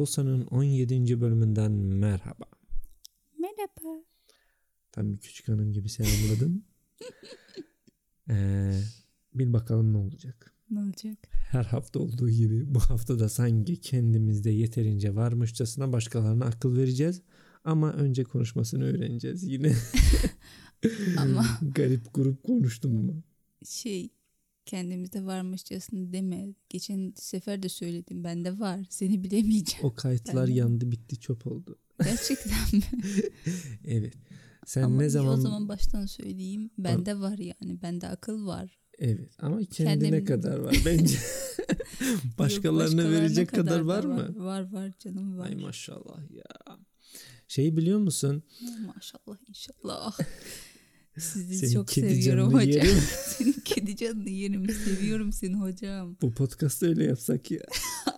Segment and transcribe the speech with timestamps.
[0.00, 1.20] Dawson'ın 17.
[1.20, 2.44] bölümünden merhaba.
[3.38, 4.04] Merhaba.
[4.92, 6.64] Tam bir küçük hanım gibi selamladım.
[8.30, 8.80] ee,
[9.34, 10.54] bil bakalım ne olacak.
[10.70, 11.18] Ne olacak?
[11.32, 17.22] Her hafta olduğu gibi bu hafta da sanki kendimizde yeterince varmışçasına başkalarına akıl vereceğiz.
[17.64, 19.72] Ama önce konuşmasını öğreneceğiz yine.
[21.18, 23.22] Ama Garip grup konuştum ama.
[23.66, 24.10] şey
[24.70, 26.54] kendimizde varmışçasını deme.
[26.68, 28.24] Geçen sefer de söyledim.
[28.24, 28.80] Bende var.
[28.90, 29.84] Seni bilemeyeceğim.
[29.86, 31.78] O kayıtlar Ben yandı bitti çöp oldu.
[32.04, 32.82] Gerçekten mi?
[33.84, 34.14] Evet.
[34.66, 35.38] Sen Ama ne zaman...
[35.38, 36.70] o zaman baştan söyleyeyim.
[36.78, 37.82] Bende var yani.
[37.82, 38.78] Bende akıl var.
[38.98, 41.18] Evet ama kendine Kendim- kadar var bence.
[42.00, 44.44] Yok, Başkalarına verecek kadar, da var mı?
[44.44, 45.46] Var var canım var.
[45.46, 46.76] Ay maşallah ya.
[47.48, 48.42] Şeyi biliyor musun?
[48.86, 50.18] Maşallah inşallah.
[51.18, 52.68] Sizi Senin çok kedi seviyorum hocam.
[52.70, 52.98] yerim.
[53.38, 54.70] Senin kedi canını yerim.
[54.70, 56.16] Seviyorum seni hocam.
[56.22, 57.60] Bu podcast'ı öyle yapsak ya.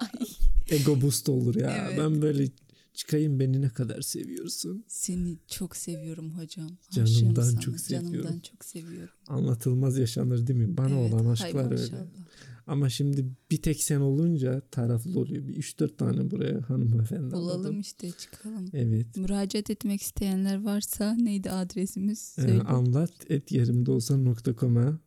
[0.71, 1.87] Ego boost olur ya.
[1.89, 1.99] Evet.
[1.99, 2.49] Ben böyle
[2.95, 4.85] çıkayım beni ne kadar seviyorsun.
[4.89, 6.71] Seni çok seviyorum hocam.
[6.91, 8.13] Canımdan çok seviyorum.
[8.13, 9.15] Canımdan çok seviyorum.
[9.27, 10.77] Anlatılmaz yaşanır değil mi?
[10.77, 11.83] Bana Evet, olan aşklar öyle.
[11.83, 12.07] maşallah.
[12.67, 15.49] Ama şimdi bir tek sen olunca taraflı oluyor.
[15.49, 17.81] Bir 3-4 tane buraya hanımefendi Bulalım aldım.
[17.81, 18.71] işte çıkalım.
[18.73, 19.17] Evet.
[19.17, 22.37] Müracaat etmek isteyenler varsa neydi adresimiz?
[22.39, 22.61] Ee, Söyle.
[22.61, 25.01] anlat et yerimdeolsa.com'a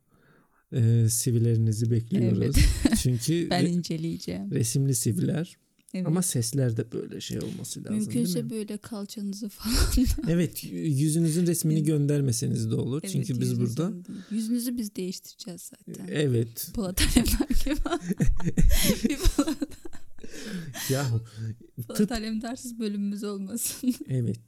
[0.72, 2.56] e, CV'lerinizi bekliyoruz.
[3.02, 4.52] Çünkü ben inceleyeceğim.
[4.52, 5.58] resimli CV'ler
[5.96, 6.08] Evet.
[6.08, 8.50] ama sesler de böyle şey olması lazım değil Mümkünse mi?
[8.50, 9.76] böyle kalçanızı falan.
[10.30, 13.02] Evet yüzünüzün resmini göndermeseniz de olur.
[13.02, 14.20] Çünkü Evet, biz burada yüzünüzü değil.
[14.32, 16.08] Yüzünüzü biz değiştireceğiz zaten.
[16.12, 17.76] evet Polat Alemdar gibi.
[19.36, 19.58] Polat,
[20.90, 21.06] ya
[21.88, 23.94] Polat tıp Alemdarsız bölümümüz olmasın.
[24.08, 24.40] evet.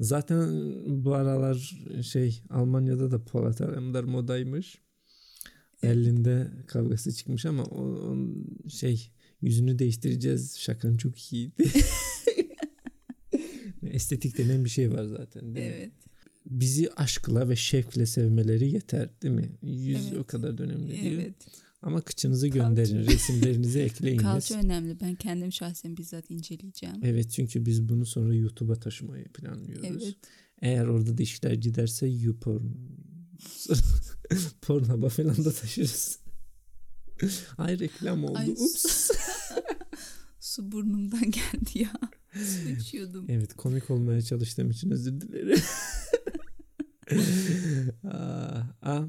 [0.00, 0.72] Zaten
[1.04, 4.78] bu aralar şey Almanya'da da Polat Alemdar modaymış.
[5.82, 8.16] Berlin'de kavgası çıkmış ama o, o
[8.68, 9.10] şey
[9.44, 10.58] yüzünü değiştireceğiz.
[10.58, 11.64] Şakan çok iyiydi.
[13.82, 15.72] Estetik denen bir şey var zaten değil mi?
[15.76, 15.92] evet.
[16.46, 19.50] Bizi aşkla ve şevkle sevmeleri yeter değil mi?
[19.62, 20.18] Yüz Evet.
[20.18, 21.18] o kadar da önemli değil.
[21.20, 21.34] Evet.
[21.82, 22.68] Ama kıçınızı Kalça.
[22.68, 24.22] gönderin, resimlerinizi ekleyiniz.
[24.22, 25.00] Kalça önemli.
[25.00, 26.96] Ben kendim şahsen bizzat inceleyeceğim.
[27.02, 30.02] Evet çünkü biz bunu sonra YouTube'a taşımayı planlıyoruz.
[30.04, 30.14] Evet.
[30.62, 32.62] Eğer orada da işler giderse YouPorn
[34.62, 36.18] Pornhub'a falan da taşırız.
[37.58, 38.38] Ay reklam oldu.
[38.38, 39.10] Ay, Ups.
[40.40, 41.92] Su burnumdan geldi ya.
[42.34, 43.26] Su içiyordum.
[43.28, 45.58] Evet komik olmaya çalıştığım için özür dilerim.
[48.04, 49.02] aa, aa,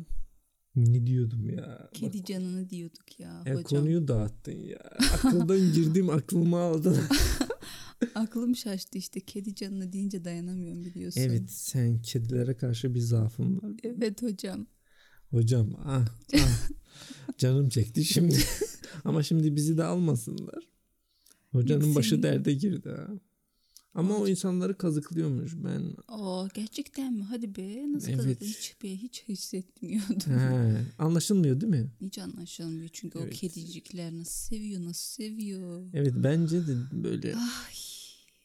[0.76, 1.90] ne diyordum ya?
[1.94, 3.64] Kedi canını diyorduk ya, Ya hocam.
[3.64, 4.80] konuyu dağıttın ya.
[5.14, 6.98] Akıldan girdim aklımı aldın.
[8.16, 9.20] Aklım şaştı işte.
[9.20, 11.22] Kedi canını deyince dayanamıyorum biliyorsun.
[11.22, 13.72] evet sen kedilere karşı bir zaafın var.
[13.84, 14.68] Evet hocam.
[15.32, 16.06] Hocam ah,
[16.36, 16.70] ah.
[17.38, 18.38] canım çekti şimdi.
[19.06, 20.68] Ama şimdi bizi de almasınlar.
[21.52, 23.08] Hocanın başı derde girdi ha.
[23.94, 25.94] Ama o insanları kazıklıyormuş ben.
[26.16, 27.24] Oo gerçekten mi?
[27.24, 27.94] Hadi be.
[27.94, 28.18] Nasıl Evet.
[28.18, 28.46] kazıdın?
[28.46, 30.40] Hiç be hiç hissetmiyordum.
[30.40, 31.92] He, anlaşılmıyor değil mi?
[32.02, 33.34] Hiç anlaşılmıyor çünkü Evet.
[33.34, 35.90] o kedicikler nasıl seviyor nasıl seviyor.
[35.94, 37.74] Evet bence de böyle Ay.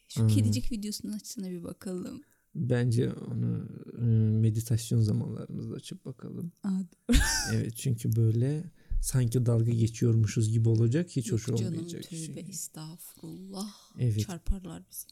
[0.08, 0.28] Şu Hmm.
[0.28, 2.22] kedicik videosunu açsana bir bakalım.
[2.54, 3.68] Bence onu
[3.98, 4.04] e,
[4.40, 6.52] meditasyon zamanlarımızda açıp bakalım.
[6.64, 6.80] Aa,
[7.54, 8.64] Evet çünkü böyle
[9.02, 12.02] sanki dalga geçiyormuşuz gibi olacak hiç hoş yok canım olmayacak.
[12.02, 12.40] tövbe çünkü.
[12.50, 13.70] estağfurullah.
[13.98, 14.20] Evet.
[14.20, 15.06] Çarparlar bizi.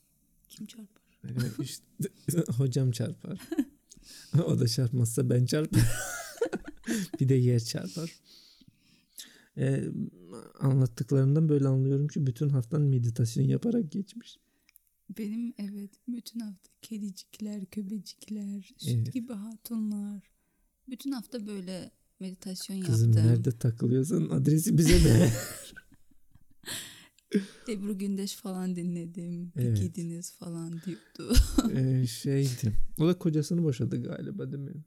[0.48, 1.02] Kim çarpar?
[1.24, 1.84] Evet, işte,
[2.52, 3.40] hocam çarpar.
[4.46, 5.82] o da çarpmazsa ben çarpar.
[7.20, 8.12] bir de yer çarpar.
[9.56, 9.84] Ee,
[10.60, 14.38] anlattıklarından böyle anlıyorum ki bütün haftan meditasyon yaparak geçmiş.
[15.18, 19.12] Benim evet bütün hafta kedicikler, köpecikler, süt Evet.
[19.12, 20.30] gibi hatunlar.
[20.90, 23.30] Bütün hafta böyle meditasyon Kızım yaptım.
[23.32, 25.30] nerede takılıyorsan adresi bize de.
[27.68, 29.52] Ebru Gündeş falan dinledim.
[29.56, 29.78] Evet.
[29.78, 31.34] kediniz falan diyordu.
[31.74, 32.72] ee, şeydi.
[33.00, 34.72] O da kocasını boşadı galiba değil mi?
[34.72, 34.84] İyi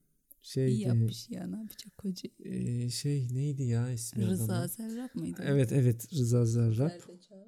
[0.47, 0.81] Şeydi.
[0.81, 2.29] yapmış ya ne yapacak koca.
[2.39, 4.67] ee, şey neydi ya ismi Rıza adamın?
[4.67, 5.41] Zerrab mıydı?
[5.45, 6.89] Evet evet Rıza Zarrab.
[6.89, 7.45] Zerdeçal.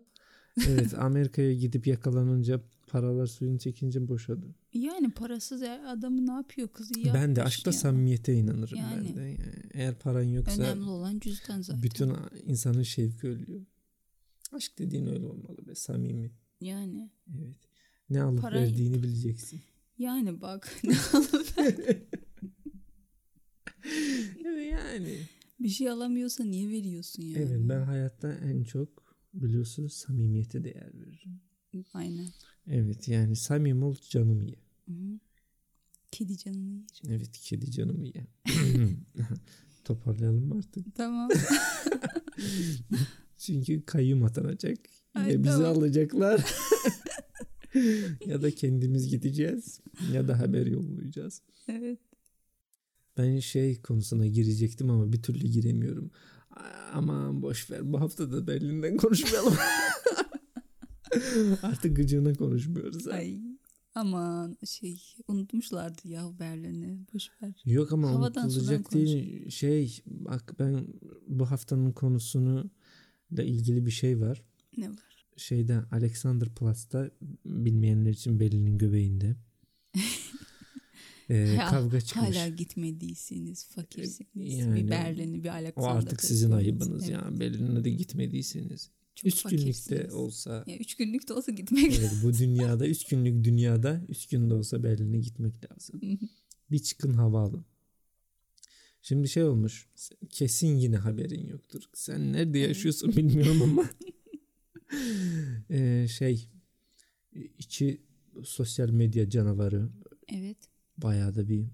[0.68, 4.56] Evet Amerika'ya gidip yakalanınca paralar suyunu çekince boşadı.
[4.74, 7.74] Yani parasız ya adamı ne yapıyor kız iyi ben de aşkta ya.
[7.78, 9.08] samimiyete inanırım Yani.
[9.08, 9.22] ben de.
[9.22, 9.38] Yani
[9.74, 11.84] eğer paran yoksa Önemli olan cüzdan zaten.
[11.84, 12.14] bütün
[12.46, 13.62] insanın şevki ölüyor.
[14.52, 16.32] Aşk dediğin öyle olmalı be samimi.
[16.62, 17.10] Yani
[17.40, 17.58] Evet.
[18.10, 19.62] Ne alıp Para- verdiğini bileceksin.
[19.98, 20.82] yani bak
[24.72, 25.18] yani.
[25.60, 27.38] bir şey alamıyorsa niye veriyorsun yani?
[27.44, 29.03] Evet ben hayatta en çok
[29.34, 31.40] biliyorsunuz samimiyete değer veririm.
[31.94, 32.28] Aynen.
[32.68, 34.56] Evet yani samimi ol canımı ye.
[36.12, 36.86] Kedi canını yerim.
[37.10, 38.28] Evet kedi canımı ye.
[39.84, 40.96] Toparlayalım mı artık?
[40.96, 41.30] Tamam.
[43.38, 44.78] Çünkü kayyum atanacak.
[45.16, 45.78] Ya Ay, bizi tamam.
[45.78, 46.46] alacaklar
[48.26, 49.80] ya da kendimiz gideceğiz
[50.14, 51.42] ya da haber yollayacağız.
[51.68, 52.00] Evet.
[53.18, 56.12] Ben şey konusuna girecektim ama bir türlü giremiyorum.
[56.94, 59.54] Aman boş ver bu hafta da Berlin'den konuşmayalım.
[61.62, 63.08] Artık gıcığına konuşmuyoruz.
[63.08, 63.40] Ay
[63.96, 67.00] aman şey unutmuşlardı ya Berlin'i.
[67.14, 67.62] Boş ver.
[67.66, 69.50] Yok ama Havadan unutulacak değil.
[69.50, 70.88] Şey bak ben
[71.28, 72.70] bu haftanın konusunu
[73.38, 74.44] da ilgili bir şey var.
[74.78, 75.26] Ne var?
[75.38, 77.12] Şeyde Alexanderplatz'ta
[77.46, 79.36] bilmeyenler için Berlin'in göbeğinde.
[81.58, 82.38] Ha- kavga çıkmış.
[82.38, 84.54] Hala gitmediyseniz fakirsiniz.
[84.58, 87.14] Yani bir Berlin'i bir o Alexander artık sizin ayıbınız gidin.
[87.14, 87.40] ya.
[87.40, 88.90] Berlin'e de gitmediyseniz.
[89.16, 93.44] Çok üç günlükte olsa Ya üç günlük de olsa gitmek evet, bu dünyada üç günlük
[93.44, 96.02] dünyada üç günde olsa Berlin'e gitmek lazım.
[96.72, 97.66] bir çıkın hava alın.
[99.02, 99.88] Şimdi şey olmuş.
[100.30, 101.84] Kesin yine haberin yoktur.
[101.94, 103.90] Sen nerede yaşıyorsun bilmiyorum ama.
[105.70, 106.50] Ee, şey
[107.58, 108.02] içi
[108.44, 109.90] sosyal medya canavarı
[110.28, 110.58] Evet.
[110.98, 111.66] Bayağı da bir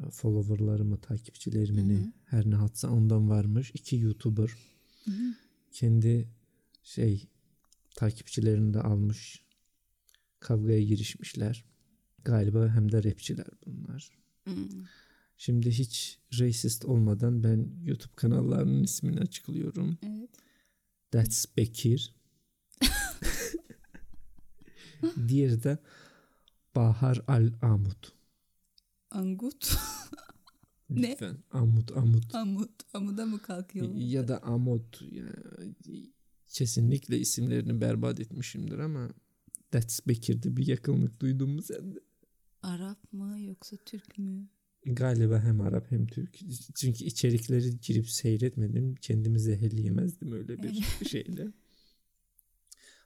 [0.00, 3.70] e, followerlarımı, takipçilerimi ne her ne hatsa ondan varmış.
[3.74, 4.50] İki YouTuber
[5.04, 5.34] Hı hı.
[5.72, 6.28] kendi
[6.82, 7.28] şey
[7.96, 9.42] takipçilerini de almış.
[10.40, 11.64] Kavgaya girişmişler.
[12.24, 14.10] Galiba hem de rapçiler bunlar.
[14.44, 14.68] Hmm.
[15.36, 19.98] Şimdi hiç racist olmadan ben YouTube kanallarının ismini açıklıyorum.
[20.02, 20.30] Evet.
[21.10, 22.14] That's Bekir.
[25.28, 25.78] Diğeri de
[26.76, 28.15] Bahar Al Amut.
[29.16, 29.76] Angut.
[30.90, 31.10] Ne?
[31.12, 31.36] Lütfen.
[31.50, 32.34] Amut Amut.
[32.34, 32.70] Amut.
[32.94, 33.94] Amuda mı kalkıyor?
[33.94, 35.02] Ya da Amut.
[35.12, 35.24] Ya,
[36.48, 39.10] kesinlikle isimlerini berbat etmişimdir ama
[39.70, 41.98] That's Bekir'de bir yakınlık duydun mu sen de?
[42.62, 44.48] Arap mı yoksa Türk mü?
[44.86, 46.38] Galiba hem Arap hem Türk.
[46.74, 48.94] Çünkü içerikleri girip seyretmedim.
[48.94, 51.52] Kendimi zehirleyemezdim öyle bir şeyle.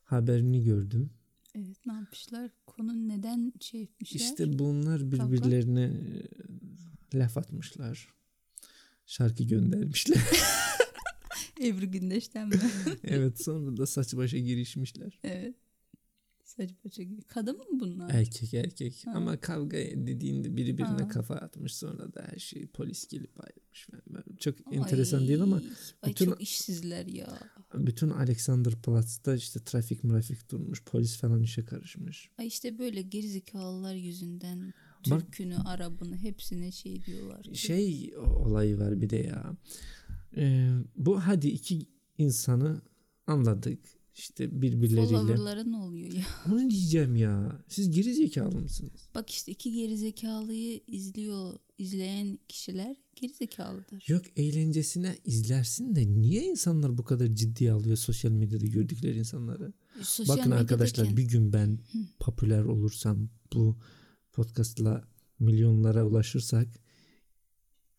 [0.05, 1.11] Haberini gördüm.
[1.55, 2.51] Evet ne yapmışlar?
[2.67, 4.21] Konu neden şey etmişler?
[4.21, 5.83] İşte bunlar birbirlerine
[7.15, 8.09] e, laf atmışlar.
[9.07, 10.19] Şarkı göndermişler.
[11.61, 12.55] Ebru Gündeş'ten mi?
[13.05, 15.19] evet sonra da saç başa girişmişler.
[15.25, 15.55] evet.
[16.57, 17.23] Saç paça gibi.
[17.23, 18.11] Kadın mı bunlar?
[18.15, 19.07] Erkek erkek.
[19.07, 19.13] Ha.
[19.15, 21.09] Ama kavga dediğinde biri birine Ha.
[21.09, 23.89] kafa atmış sonra da her şey polis gelip ayrılmış.
[24.15, 25.63] Ben- Çok enteresan değil ama
[26.03, 27.39] Ay bütün- çok işsizler ya.
[27.75, 30.85] bütün Alexanderplatz'ta işte trafik mrafik durmuş.
[30.85, 32.31] Polis falan işe karışmış.
[32.39, 34.73] Ay işte böyle gerizekalılar yüzünden
[35.11, 37.43] Bak- Türk'ünü, Arap'ını hepsine şey diyorlar.
[37.43, 37.57] ki.
[37.59, 39.57] Şey olayı var bir de ya.
[40.37, 41.87] Ee, bu hadi iki
[42.19, 42.81] insanı
[43.27, 43.81] anladık.
[44.21, 45.07] İşte birbirleriyle.
[45.07, 46.23] Follower'lara ne oluyor ya?
[46.53, 47.63] Onu diyeceğim ya.
[47.69, 49.09] Siz geri zekalı mısınız?
[49.15, 54.05] Bak işte iki gerizekalıyı izliyor, izleyen kişiler gerizekalıdır.
[54.09, 59.73] Yok eğlencesine izlersin de niye insanlar bu kadar ciddiye alıyor sosyal medyada gördükleri insanları?
[60.03, 61.79] Sosyal Bakın arkadaşlar medyadaki- bir gün ben
[62.19, 63.79] popüler olursam bu
[64.33, 65.05] podcastla
[65.39, 66.69] milyonlara ulaşırsak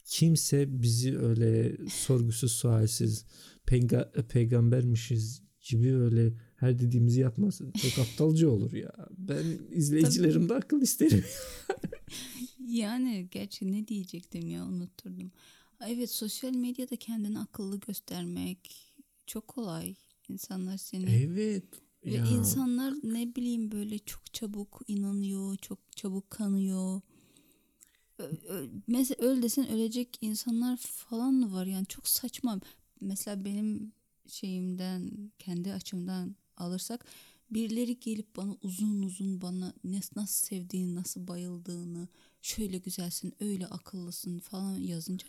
[0.06, 3.26] kimse bizi öyle sorgusuz sualsiz
[3.68, 7.72] peyga- peygambermişiz gibi öyle her dediğimizi yapmasın.
[7.72, 8.92] Çok aptalca olur ya.
[9.18, 11.24] Ben izleyicilerimde akıl isterim.
[12.68, 15.32] Yani gerçi ne diyecektim ya unutturdum.
[15.88, 18.94] Evet sosyal medyada kendini akıllı göstermek
[19.28, 19.96] çok kolay.
[20.30, 21.64] İnsanlar seni evet.
[22.06, 22.26] ve Ya.
[22.26, 27.02] insanlar ne bileyim böyle çok çabuk inanıyor, çok çabuk kanıyor.
[28.88, 32.60] Mesela öl desen ölecek insanlar falan var yani çok saçma.
[33.02, 33.92] Mesela benim
[34.32, 37.06] şeyimden kendi açımdan alırsak
[37.52, 42.08] birileri gelip bana uzun uzun bana ne, nasıl sevdiğini nasıl bayıldığını
[42.42, 45.28] şöyle güzelsin öyle akıllısın falan yazınca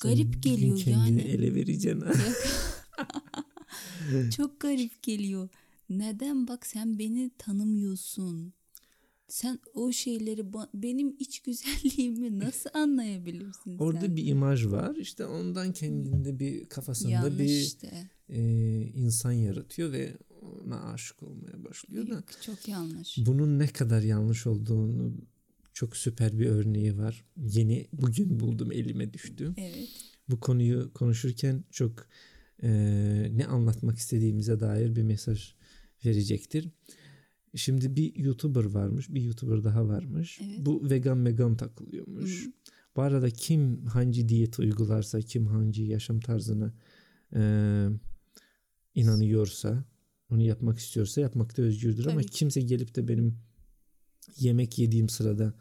[0.00, 1.22] garip geliyor kendini yani.
[1.22, 2.00] ele vereceksin.
[2.00, 2.12] ha.
[4.36, 5.48] Çok garip geliyor.
[5.90, 8.52] Neden bak sen beni tanımıyorsun.
[9.28, 14.16] Sen o şeyleri benim iç güzelliğimi nasıl anlayabilirsin Orada sen?
[14.16, 14.96] bir imaj var.
[14.96, 18.10] İşte ondan kendinde bir kafasında Yanlış bir işte.
[18.28, 18.40] e,
[18.94, 20.12] insan yaratıyor ve
[20.66, 22.12] ona aşık olmaya başlıyor da.
[22.14, 23.18] Yok, çok yanlış.
[23.26, 25.14] Bunun ne kadar yanlış olduğunu
[25.72, 27.24] çok süper bir örneği var.
[27.36, 29.54] Yeni bugün buldum elime düştü.
[29.56, 29.88] Evet.
[30.28, 32.06] Bu konuyu konuşurken çok
[32.62, 32.68] e,
[33.32, 35.54] ne anlatmak istediğimize dair bir mesaj
[36.04, 36.68] verecektir.
[37.54, 40.40] Şimdi bir YouTuber varmış, bir YouTuber daha varmış.
[40.44, 40.58] Evet.
[40.58, 42.46] Bu vegan vegan takılıyormuş.
[42.46, 42.50] Hı.
[42.96, 46.72] Bu arada kim hangi diyet uygularsa, kim hangi yaşam tarzına
[47.34, 47.40] e,
[48.94, 49.84] inanıyorsa,
[50.30, 52.06] onu yapmak istiyorsa yapmakta özgürdür.
[52.06, 52.32] Ama Tabii ki.
[52.32, 53.38] kimse gelip de benim
[54.38, 55.54] yemek yediğim sırada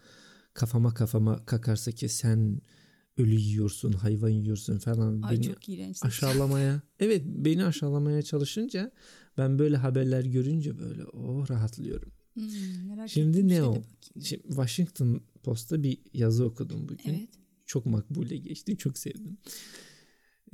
[0.54, 2.62] kafama kafama kakarsa ki sen
[3.18, 5.22] ölü yiyorsun, hayvan yiyorsun falan.
[5.22, 5.98] Ay beni çok iğrenç.
[6.04, 6.82] aşağılamaya.
[7.00, 8.92] Evet beni aşağılamaya çalışınca
[9.38, 12.12] ben böyle haberler görünce böyle oh rahatlıyorum.
[12.34, 13.84] Hmm, merak Şimdi ne Şöyle o?
[14.24, 17.10] Şimdi Washington Post'ta bir yazı okudum bugün.
[17.10, 17.30] Evet.
[17.66, 18.78] Çok makbule geçti.
[18.78, 19.38] Çok sevdim.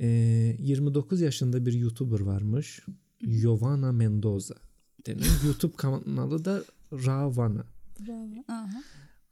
[0.00, 2.80] Ee, 29 yaşında bir YouTuber varmış.
[3.20, 4.54] Giovanna Mendoza
[5.06, 7.64] denen YouTube kanalı da Ravana.
[8.06, 8.44] Bravo.
[8.48, 8.82] Aha.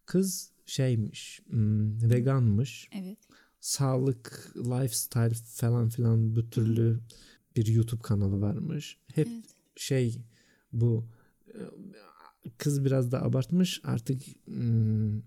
[0.08, 2.88] Kız şeymiş, hmm, veganmış.
[2.92, 3.18] Evet.
[3.60, 7.00] Sağlık, lifestyle falan filan bu türlü
[7.56, 8.98] bir YouTube kanalı varmış.
[9.14, 9.44] Hep Evet.
[9.76, 10.16] şey
[10.72, 11.08] bu
[12.58, 15.18] kız biraz da abartmış artık hmm,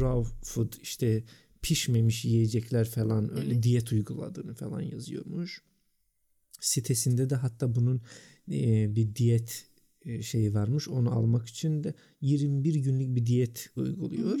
[0.00, 1.24] raw food işte
[1.62, 3.62] pişmemiş yiyecekler falan öyle Evet.
[3.62, 5.62] diyet uyguladığını falan yazıyormuş.
[6.60, 8.02] Sitesinde de hatta bunun
[8.52, 9.66] e, bir diyet
[10.22, 10.88] şeyi varmış.
[10.88, 14.38] Onu almak için de 21 günlük bir diyet uyguluyor.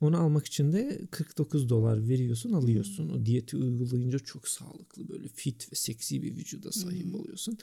[0.00, 3.08] Onu almak için de 49 dolar veriyorsun alıyorsun.
[3.08, 7.58] O diyeti uygulayınca çok sağlıklı böyle fit ve seksi bir vücuda sahip oluyorsun.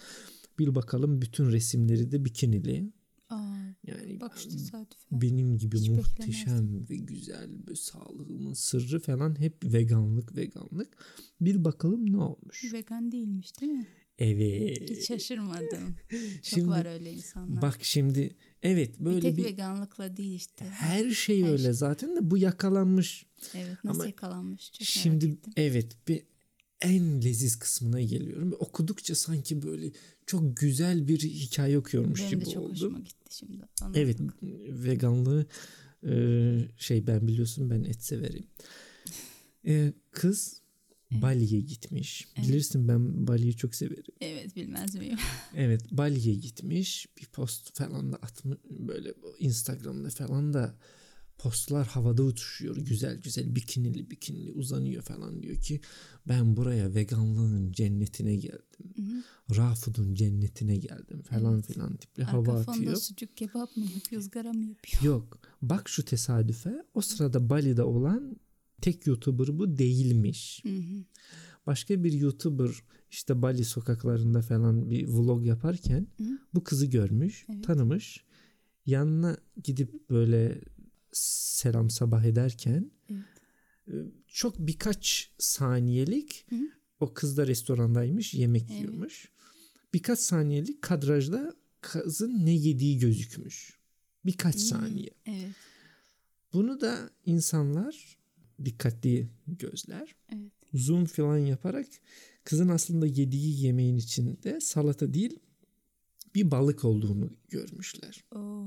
[0.59, 2.91] Bir bakalım bütün resimleri de bikinili.
[3.29, 3.55] Aa,
[3.87, 5.01] Yani bak tesadüfe.
[5.11, 10.97] benim gibi Hiç muhteşem ve güzel ve sağlığımın sırrı falan hep veganlık veganlık.
[11.41, 12.73] Bir bakalım ne olmuş.
[12.73, 13.87] Vegan değilmiş değil mi?
[14.19, 14.89] Evet.
[14.89, 15.95] Hiç şaşırmadım.
[16.09, 17.61] Çok Şimdi var öyle insanlar.
[17.61, 20.65] Bak şimdi evet bir böyle tek bir, veganlıkla değil işte.
[20.65, 21.73] her şey Her öyle şey.
[21.73, 23.25] zaten de bu yakalanmış.
[23.55, 25.53] Evet nasıl Ama yakalanmış çok merak Şimdi ettim.
[25.57, 26.23] evet bir
[26.81, 28.51] en leziz kısmına geliyorum.
[28.51, 29.91] Ve Okudukça sanki böyle
[30.25, 32.71] çok güzel bir hikaye okuyormuş Benim gibi de çok oldu.
[32.71, 33.63] hoşuma gitti şimdi.
[33.81, 34.17] Anlat Evet
[34.83, 35.45] veganlığı
[36.07, 36.11] e,
[36.77, 38.45] şey ben biliyorsun ben et severim.
[39.67, 39.93] E,
[41.11, 42.27] Bali'ye gitmiş.
[42.37, 44.13] Bilirsin ben Bali'yi çok severim.
[44.21, 45.17] Evet bilmez miyim?
[45.55, 47.07] Evet Bali'ye gitmiş.
[47.21, 50.75] Bir post falan da atmış böyle Instagram'da falan da
[51.37, 52.77] postlar havada uçuşuyor.
[52.77, 55.81] Güzel güzel bikinili bikinili uzanıyor falan diyor ki
[56.27, 59.23] ben buraya veganlığın cennetine geldim.
[59.55, 62.95] Raw food'un cennetine geldim falan filan tipli hava Arka fonda atıyor.
[62.95, 65.03] sucuk kebap mı yapıyor, ızgara mı yapıyor?
[65.03, 65.39] Yok.
[65.61, 66.85] Bak şu tesadüfe.
[66.93, 68.35] O sırada Bali'de olan
[68.81, 70.61] tek YouTuber bu değilmiş.
[70.63, 71.03] Hı hı.
[71.67, 72.69] Başka bir YouTuber
[73.11, 76.07] işte Bali sokaklarında falan bir vlog yaparken
[76.53, 78.23] bu kızı görmüş, tanımış.
[78.85, 80.61] Yanına gidip böyle
[81.11, 82.91] selam sabah ederken
[83.87, 83.93] e,
[84.27, 86.45] çok birkaç saniyelik
[86.99, 89.31] o kız da restorandaymış, yemek yiyormuş.
[89.93, 93.79] Birkaç saniyelik kadrajda kızın ne yediği gözükmüş.
[94.25, 95.09] Birkaç saniye.
[95.25, 95.55] Evet.
[96.53, 98.14] Bunu da insanlar
[98.65, 100.51] dikkatli gözler Evet.
[100.73, 101.87] zoom falan yaparak
[102.43, 105.39] kızın aslında yediği yemeğin içinde salata değil
[106.35, 108.23] bir balık olduğunu görmüşler.
[108.35, 108.65] Oo.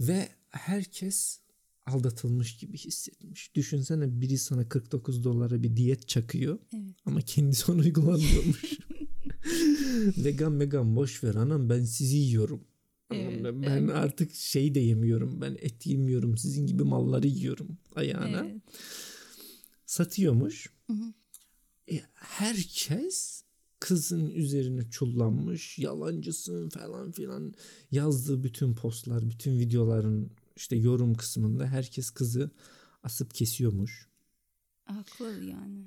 [0.00, 1.40] Ve herkes
[1.86, 3.54] aldatılmış gibi hissetmiş.
[3.54, 6.94] Düşünsene biri sana 49 dolara bir diyet çakıyor Evet.
[7.06, 8.64] ama kendisi onu uygulamıyormuş.
[10.24, 12.64] vegan vegan boş ver anam ben sizi yiyorum.
[13.10, 15.40] Evet, ben ben artık şey de yemiyorum.
[15.40, 16.36] Ben et yemiyorum.
[16.38, 18.46] Sizin gibi malları yiyorum ayağına.
[18.46, 18.56] Evet.
[19.86, 20.70] Satıyormuş.
[21.90, 23.42] E, herkes
[23.80, 25.78] kızın üzerine çullanmış.
[25.78, 27.54] Yalancısın falan filan.
[27.90, 32.50] Yazdığı bütün postlar, bütün videoların işte yorum kısmında herkes kızı
[33.02, 34.08] asıp kesiyormuş.
[34.84, 35.84] Haklı yani.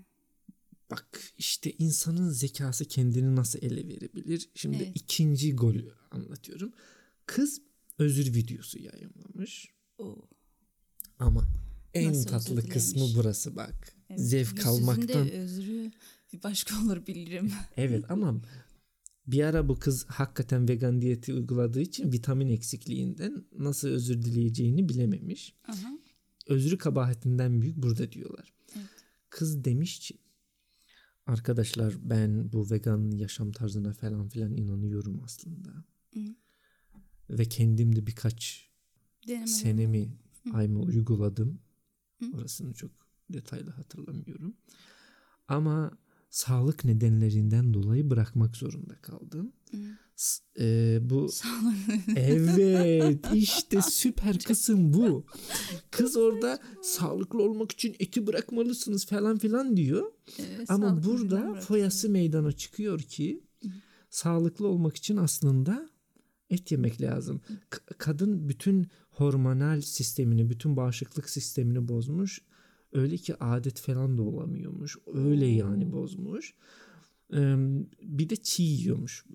[0.92, 4.50] Bak işte insanın zekası kendini nasıl ele verebilir?
[4.56, 4.92] Şimdi Evet.
[4.96, 6.74] ikinci golü anlatıyorum.
[7.26, 7.62] Kız
[8.00, 9.70] özür videosu yayınlamış.
[9.98, 10.30] Oo.
[11.20, 11.48] Ama
[11.94, 13.96] en Nasıl tatlı kısmı burası bak.
[14.10, 14.22] Evet.
[14.22, 15.32] Zevk almaktan.
[15.32, 15.92] özrü
[16.34, 17.52] bir başka olur bilirim.
[17.78, 18.42] Evet ama
[19.28, 25.56] bir ara bu kız hakikaten vegan diyeti uyguladığı için vitamin eksikliğinden nasıl özür dileyeceğini bilememiş.
[25.68, 26.00] Aha.
[26.48, 28.54] Özrü kabahatinden büyük burada diyorlar.
[28.76, 28.88] Evet.
[29.30, 30.18] Kız demiş ki
[31.26, 35.86] arkadaşlar ben bu vegan yaşam tarzına falan filan inanıyorum aslında.
[37.40, 38.70] Ve kendim de birkaç
[39.28, 39.48] Denemedim.
[39.48, 40.10] senemi
[40.54, 41.60] ayımı uyguladım.
[42.34, 42.92] Orasını çok
[43.30, 44.54] detaylı hatırlamıyorum.
[45.48, 45.92] Ama
[46.30, 49.52] sağlık nedenlerinden dolayı bırakmak zorunda kaldım.
[50.16, 51.30] S- e, bu
[52.16, 55.26] evet işte süper kısım bu.
[55.92, 60.12] Kız orada sağlıklı olmak için eti bırakmalısınız falan filan diyor.
[60.40, 63.44] Evet, Ama burada foyası meydana çıkıyor ki
[64.10, 65.90] sağlıklı olmak için aslında
[66.54, 67.42] et yemek lazım.
[67.70, 72.42] K- kadın bütün hormonal sistemini, bütün bağışıklık sistemini bozmuş.
[72.94, 74.98] Öyle ki adet falan da olamıyormuş.
[75.14, 76.54] Öyle yani bozmuş.
[77.34, 77.56] Ee,
[78.02, 79.26] bir de çiğ yiyormuş.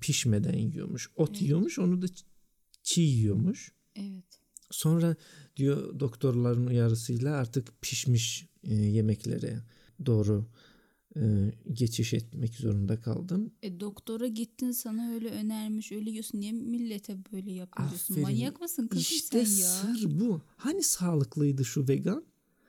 [0.00, 1.10] Pişmeden yiyormuş.
[1.16, 2.06] Ot yiyormuş, onu da
[2.82, 3.72] çiğ yiyormuş.
[3.96, 4.40] Evet.
[4.70, 5.16] Sonra
[5.56, 9.60] diyor doktorların uyarısıyla artık pişmiş e, yemeklere
[10.06, 10.46] doğru
[11.16, 13.50] e, geçiş etmek zorunda kaldım.
[13.62, 16.40] E doktora gittin sana öyle önermiş öyle yiyorsun.
[16.40, 18.20] Niye millete böyle yapıyorsun?
[18.20, 19.68] Manyak mısın kızım İşte sen ya?
[19.96, 20.40] sır bu.
[20.56, 22.24] Hani sağlıklıydı şu vegan?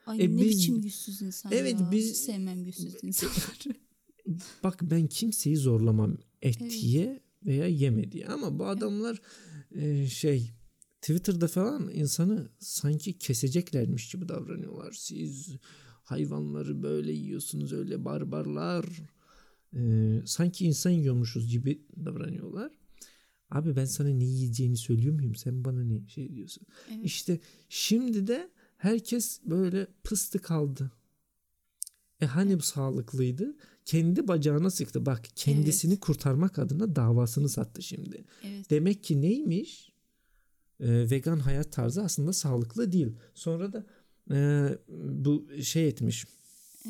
[0.06, 1.90] Ay E ne biz- biçim yüzsüz insan Evet, ya.
[1.90, 3.74] biz- Hiç sevmem yüzsüz insanları.
[4.64, 6.82] Bak ben kimseyi zorlamam et Evet.
[6.84, 8.26] ye veya yeme diye.
[8.26, 9.20] Ama bu adamlar
[9.74, 10.50] e, şey
[11.02, 14.92] Twitter'da falan insanı sanki keseceklermiş gibi davranıyorlar.
[14.92, 15.48] Siz
[16.10, 18.84] hayvanları böyle yiyorsunuz öyle barbarlar.
[19.76, 19.82] E,
[20.26, 22.72] sanki insan yiyormuşuz gibi davranıyorlar.
[23.50, 25.34] Abi ben sana ne yiyeceğini söylüyor muyum?
[25.34, 26.66] Sen bana ne şey diyorsun?
[26.92, 27.04] Evet.
[27.04, 30.90] İşte şimdi de herkes böyle pıstı kaldı.
[32.20, 33.56] E hani bu sağlıklıydı?
[33.84, 35.06] Kendi bacağına sıktı.
[35.06, 38.24] Bak kendisini kurtarmak adına davasını sattı şimdi.
[38.44, 38.70] Evet.
[38.70, 39.92] Demek ki neymiş?
[40.80, 43.12] Ee, vegan hayat tarzı aslında sağlıklı değil.
[43.34, 43.86] Sonra da
[44.30, 44.68] e,
[45.18, 46.26] bu şey etmiş.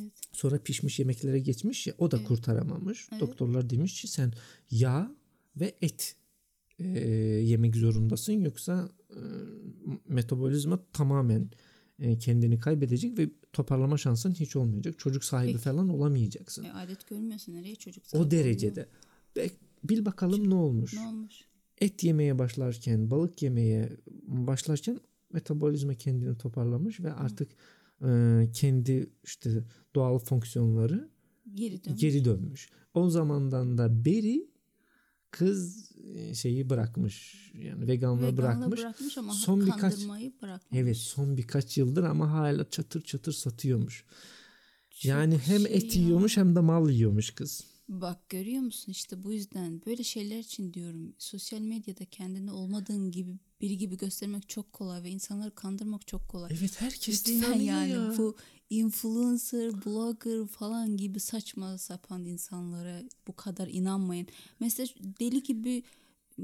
[0.00, 0.12] Evet.
[0.32, 2.28] Sonra pişmiş yemeklere geçmiş ya o da Evet.
[2.28, 3.08] kurtaramamış.
[3.12, 3.20] Evet.
[3.20, 4.32] Doktorlar demiş ki sen
[4.70, 5.14] yağ
[5.56, 6.16] ve et
[6.78, 6.88] e,
[7.44, 9.20] yemek zorundasın yoksa e,
[10.08, 11.50] metabolizma tamamen
[11.98, 14.98] e, kendini kaybedecek ve toparlama şansın hiç olmayacak.
[14.98, 15.64] Çocuk sahibi Peki.
[15.64, 16.64] falan olamayacaksın.
[16.64, 18.44] E, adet görmüyorsun nereye çocuk o sahibi oluyor?
[18.44, 18.86] derecede.
[19.36, 19.50] Be-
[19.84, 20.94] bil bakalım ne olmuş.
[20.94, 21.34] Ne olmuş?
[21.80, 23.88] Et yemeye başlarken, balık yemeye
[24.26, 25.00] başlarken
[25.32, 27.48] metabolizma kendini toparlamış ve artık
[28.04, 28.08] e,
[28.54, 31.10] kendi işte doğal fonksiyonları
[31.54, 31.96] Geri dön.
[31.96, 32.68] geri dönmüş.
[32.94, 34.50] O zamandan da beri
[35.30, 35.92] kız
[36.34, 37.34] şeyi bırakmış.
[37.54, 38.80] Yani veganlığı Veganlığı bırakmış.
[38.80, 40.06] bırakmış ama Son birkaç-
[40.42, 40.60] bırakmamış.
[40.72, 44.04] Evet son birkaç yıldır ama hala çatır çatır satıyormuş.
[44.90, 46.02] Çok yani hem şey et ya.
[46.02, 47.64] yiyormuş hem de mal yiyormuş kız.
[47.88, 53.38] Bak görüyor musun işte bu yüzden böyle şeyler için diyorum sosyal medyada kendini olmadığın gibi
[53.60, 56.50] biri gibi göstermek çok kolay ve insanları kandırmak çok kolay.
[56.58, 58.18] Evet herkes Lütfen inanıyor yani ya.
[58.18, 58.36] bu
[58.70, 64.26] influencer, blogger falan gibi saçma sapan insanlara bu kadar inanmayın.
[64.60, 64.88] Mesela
[65.20, 65.82] deli gibi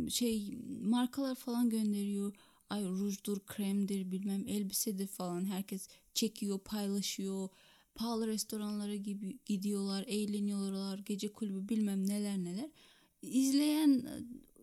[0.08, 2.34] şey markalar falan gönderiyor.
[2.70, 5.44] Ay rujdur, kremdir, bilmem elbisedir falan.
[5.44, 7.48] Herkes çekiyor, paylaşıyor.
[7.94, 12.70] Pahalı restoranlara gibi gidiyorlar, eğleniyorlar, gece kulübü bilmem neler neler.
[13.22, 14.04] İzleyen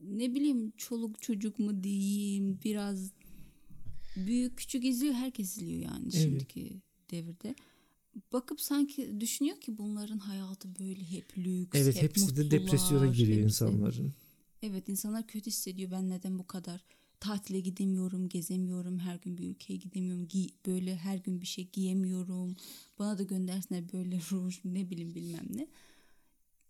[0.03, 3.11] ne bileyim çoluk çocuk mu diyeyim biraz
[4.15, 6.13] büyük küçük izliyor herkes izliyor yani Evet.
[6.13, 7.55] şimdiki devirde.
[8.33, 11.77] Bakıp sanki düşünüyor ki bunların hayatı böyle hep lüks.
[11.79, 14.13] Evet hep hepsi de mutlular, depresyona giriyor hepsi- insanların.
[14.63, 15.91] Evet insanlar kötü hissediyor.
[15.91, 16.83] Ben neden bu kadar
[17.21, 22.55] tatile gidemiyorum, gezemiyorum, her gün bir ülkeye gidemiyorum, gi- böyle her gün bir şey giyemiyorum.
[22.99, 25.67] Bana da göndersinler böyle ruj ne bileyim bilmem ne.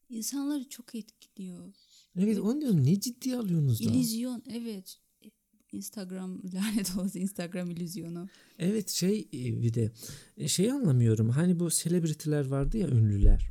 [0.10, 1.74] İnsanları çok etkiliyor.
[2.20, 3.84] Evet onu diyorum ne ciddiye alıyorsunuz da?
[3.84, 4.98] İllüzyon evet.
[5.72, 8.30] Instagram lanet olası Instagram illüzyonu.
[8.60, 9.92] Evet şey e, bir de
[10.38, 11.30] e, şeyi anlamıyorum.
[11.30, 13.48] Hani bu selebritiler vardı ya ünlüler.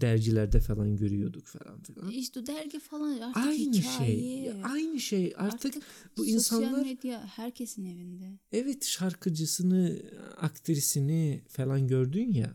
[0.00, 2.10] Dergilerde falan görüyorduk falan filan.
[2.10, 4.08] İşte dergi falan artık Aynı hikaye.
[4.08, 4.52] şey.
[4.64, 5.34] Aynı şey.
[5.36, 5.74] Artık,
[6.16, 8.38] bu sosyal insanlar medya herkesin evinde.
[8.52, 10.02] evet şarkıcısını,
[10.36, 12.54] aktrisini falan gördün ya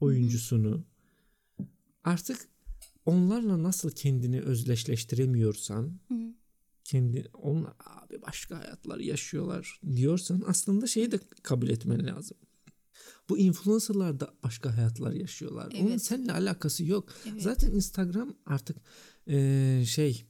[0.00, 0.84] oyuncusunu.
[2.04, 2.48] Artık
[3.06, 6.34] onlarla nasıl kendini özdeşleştiremiyorsan Hı hı.
[6.84, 12.36] kendi onlar abi başka hayatlar yaşıyorlar diyorsan aslında şeyi de kabul etmen lazım.
[13.28, 15.72] Bu influencerlar da başka hayatlar yaşıyorlar.
[15.80, 16.04] Onun Evet.
[16.04, 17.08] seninle alakası yok.
[17.32, 17.42] Evet.
[17.42, 18.76] Zaten Instagram artık
[19.26, 20.24] eee, şey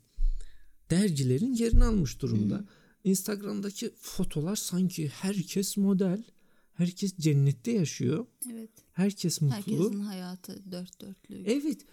[0.90, 2.64] dergilerin yerini almış durumda.
[3.04, 6.24] Instagram'daki fotolar sanki herkes model.
[6.72, 8.26] Herkes cennette yaşıyor.
[8.52, 8.70] Evet.
[8.92, 9.56] Herkes mutlu.
[9.56, 11.42] Herkesin hayatı dört dörtlü.
[11.46, 11.86] Evet.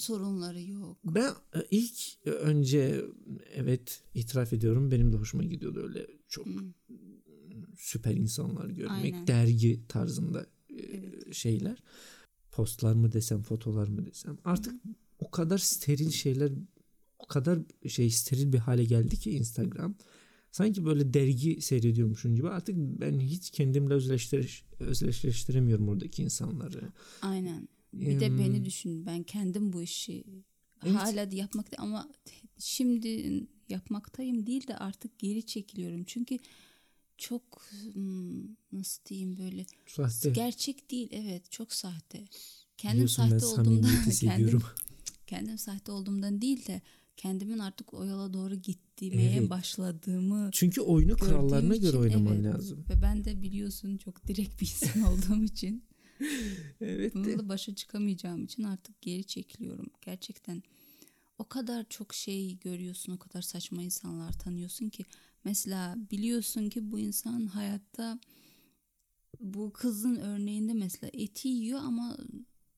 [0.00, 0.98] Sorunları yok.
[1.04, 3.04] Ben e, ilk önce
[3.54, 6.50] evet itiraf ediyorum benim de hoşuma gidiyordu öyle çok Hı.
[7.76, 8.90] Süper insanlar görmek.
[9.14, 9.26] Aynen.
[9.26, 11.34] Dergi tarzında e, Evet.
[11.34, 11.82] şeyler.
[12.52, 14.38] Postlar mı desem, fotolar mı desem.
[14.44, 14.74] Artık
[15.18, 16.52] o kadar steril şeyler
[17.18, 17.58] o kadar
[17.88, 19.94] şey steril bir hale geldi ki Instagram.
[20.52, 26.92] Sanki böyle dergi seyrediyormuşum gibi artık ben hiç kendimle özleştir özdeşleştiremiyorum oradaki insanları.
[27.22, 27.68] Aynen.
[27.92, 28.38] Bir de Hmm.
[28.38, 29.06] beni düşün.
[29.06, 30.24] Ben kendim bu işi
[30.84, 30.94] Evet.
[30.94, 32.08] hala yapmakta ama
[32.58, 36.04] şimdi yapmaktayım değil de artık geri çekiliyorum.
[36.04, 36.38] Çünkü
[37.18, 37.66] çok
[38.72, 40.30] nasıl diyeyim böyle Sahte.
[40.30, 42.24] gerçek değil evet çok sahte.
[42.76, 44.62] Kendim Biliyorsun sahte olduğumdan kendim,
[45.26, 46.82] kendim sahte olduğumdan değil de
[47.16, 49.50] kendimin artık o yola doğru gitmeye Evet.
[49.50, 52.54] başladığımı Çünkü oyunu kurallarına göre için, oynaman evet.
[52.54, 52.84] lazım.
[52.90, 55.84] Ve ben de biliyorsun çok direkt bir insan olduğum için
[56.80, 57.18] Evet de.
[57.18, 59.86] bununla başa çıkamayacağım için artık geri çekiliyorum.
[60.02, 60.62] Gerçekten
[61.38, 65.04] o kadar çok şey görüyorsun, o kadar saçma insanlar tanıyorsun ki
[65.46, 68.18] Mesela biliyorsun ki bu insan hayatta
[69.40, 72.16] bu kızın örneğinde mesela eti yiyor ama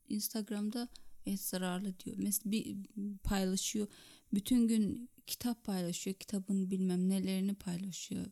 [0.09, 0.89] Instagram'da
[1.27, 2.17] et zararlı diyor.
[2.19, 2.77] Mesela bir
[3.25, 3.87] paylaşıyor.
[4.35, 6.17] Bütün gün kitap paylaşıyor.
[6.17, 8.27] Kitabın bilmem nelerini paylaşıyor.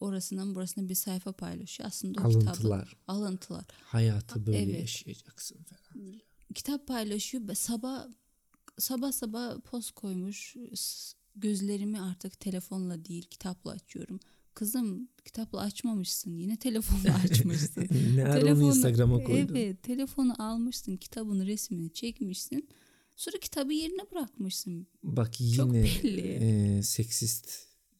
[0.00, 1.88] Orasından burasına bir sayfa paylaşıyor.
[1.88, 2.54] Aslında o Alıntılar.
[2.88, 3.64] kitabı alıntılar.
[3.84, 4.80] Hayatı böyle Evet.
[4.80, 6.14] yaşayacaksın falan.
[6.54, 7.54] Kitap paylaşıyor.
[7.54, 8.06] Sabah
[8.78, 10.56] sabah sabah post koymuş.
[11.40, 14.20] Gözlerimi artık telefonla değil kitapla açıyorum.
[14.54, 16.36] Kızım kitapla açmamışsın.
[16.36, 17.88] Yine telefonla açmışsın.
[18.16, 19.54] ne ara onu Instagram'a koydun.
[19.54, 20.96] Evet telefonu almışsın.
[20.96, 22.68] Kitabın resmini çekmişsin.
[23.16, 24.86] Sonra kitabı yerine bırakmışsın.
[25.02, 26.20] Bak Çok yine belli.
[26.20, 27.50] e, seksist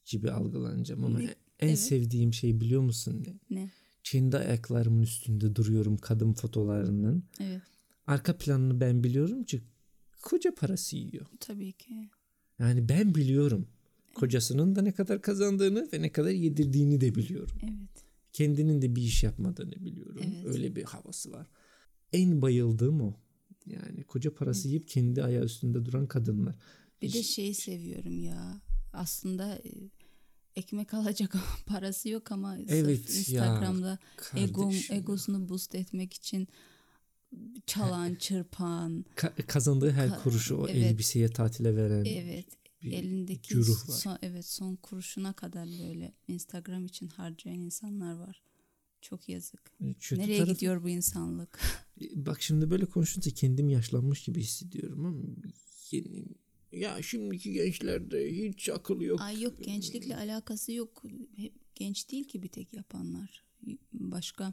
[0.05, 1.23] gibi algılanacağım ama Ne?
[1.59, 1.79] en Evet.
[1.79, 3.57] sevdiğim şey biliyor musun ne?
[3.61, 3.69] Ne?
[4.03, 7.23] Kendi ayaklarımın üstünde duruyorum kadın fotolarının.
[7.39, 7.61] Evet
[8.07, 9.61] Arka planını ben biliyorum ki
[10.21, 11.25] koca parası yiyor.
[11.39, 12.09] tabii ki.
[12.59, 13.67] Yani ben biliyorum.
[14.15, 17.57] Kocasının da ne kadar kazandığını ve ne kadar yedirdiğini de biliyorum.
[17.63, 18.05] Evet.
[18.33, 20.21] Kendinin de bir iş yapmadığını biliyorum.
[20.27, 20.45] Evet.
[20.45, 21.47] Öyle bir havası var.
[22.13, 23.13] En bayıldığım o.
[23.65, 26.55] Yani koca parası yiyip kendi ayağı üstünde duran kadınlar.
[27.01, 28.61] Bir de şeyi seviyorum ya.
[28.93, 29.71] Aslında e,
[30.55, 33.99] ekmek alacak parası yok ama Evet sırf ya, Instagram'da
[34.35, 36.47] egom, egosunu boost etmek için
[37.65, 39.05] çalan, çırpan.
[39.15, 40.91] Ka- kazandığı her Ka- kuruşu o evet.
[40.91, 42.45] elbiseye tatile veren Evet.
[42.83, 43.93] bir elindeki güruh var.
[43.95, 48.41] son, evet son kuruşuna kadar böyle Instagram için harcayan insanlar var.
[49.01, 49.71] Çok yazık.
[49.99, 51.59] kötü Nereye tarafı- gidiyor bu insanlık?
[52.15, 55.23] Bak şimdi böyle konuşunca kendim yaşlanmış gibi hissediyorum ama
[55.91, 56.25] yeni,
[56.71, 59.21] ya şimdiki gençlerde hiç akıl yok.
[59.21, 61.03] Ay yok gençlikle alakası yok.
[61.75, 63.43] Genç değil ki bir tek yapanlar.
[63.93, 64.51] Başka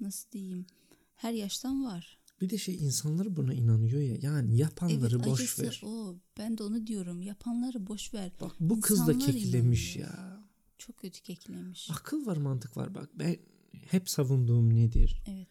[0.00, 0.66] nasıl diyeyim?
[1.14, 2.18] Her yaştan var.
[2.40, 4.16] Bir de şey insanlar buna inanıyor ya.
[4.22, 5.80] Yani yapanları evet boş ver.
[5.84, 6.16] o.
[6.38, 7.22] Ben de onu diyorum.
[7.22, 8.32] Yapanları boş ver.
[8.40, 10.14] Bak bu kız da keklemiş inanıyor.
[10.14, 10.44] ya.
[10.78, 11.90] Çok kötü keklemiş.
[11.90, 13.10] Akıl var mantık var bak.
[13.18, 13.36] Ben
[13.90, 15.22] hep savunduğum nedir?
[15.26, 15.48] Evet.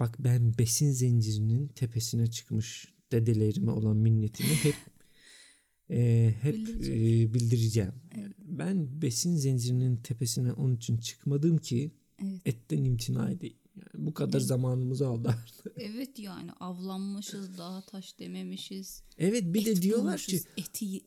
[0.00, 4.74] Bak ben besin zincirinin tepesine çıkmış dedelerime olan minnetimi hep
[5.90, 7.30] e, hep Bildirecek.
[7.30, 7.92] e, bildireceğim.
[8.38, 11.90] Ben besin zincirinin tepesine onun için çıkmadım ki
[12.22, 12.40] Evet.
[12.44, 13.56] etten imtina edeyim.
[13.76, 15.34] Yani bu kadar zamanımızı aldı.
[15.76, 19.02] Evet yani avlanmışız, dağa taş dememişiz.
[19.18, 21.00] evet bir de diyorlar bulmuşuz, ki eti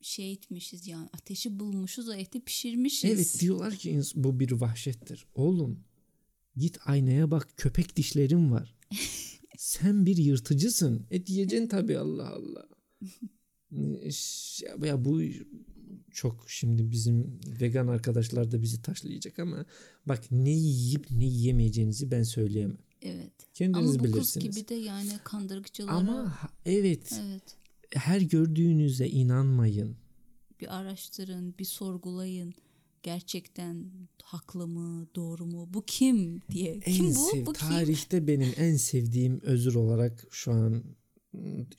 [0.00, 3.10] şey etmişiz yani ateşi bulmuşuz o eti pişirmişiz.
[3.10, 5.26] evet diyorlar ki bu bir vahşettir.
[5.34, 5.84] Oğlum
[6.56, 8.74] git aynaya bak köpek dişlerin var.
[9.58, 11.06] Sen bir yırtıcısın.
[11.10, 12.68] Et yiyeceksin tabii Allah Allah.
[14.82, 15.22] Ya bu
[16.14, 19.64] çok şimdi bizim vegan arkadaşlar da bizi taşlayacak ama
[20.06, 22.78] bak ne yiyip ne yiyemeyeceğinizi ben söyleyemem.
[23.02, 23.32] Evet.
[23.54, 24.56] Kendiniz Ama bu kız bilirsiniz.
[24.56, 27.42] gibi de yani kandırıkçılara Ama evet evet
[27.94, 29.96] her gördüğünüze inanmayın.
[30.60, 32.54] bir araştırın, bir sorgulayın.
[33.02, 33.86] Gerçekten
[34.22, 35.68] haklı mı, doğru mu?
[35.74, 36.72] Bu kim diye.
[36.74, 37.30] En kim bu?
[37.32, 37.68] sev- bu kim?
[37.68, 40.84] tarihte benim en sevdiğim özür olarak şu an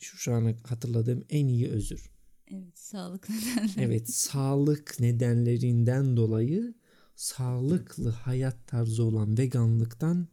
[0.00, 2.10] şu, ana hatırladığım en iyi özür.
[2.50, 3.68] Evet, sağlık neden?
[3.78, 6.74] Evet, sağlık nedenlerinden dolayı
[7.16, 10.28] sağlıklı hayat tarzı olan veganlıktan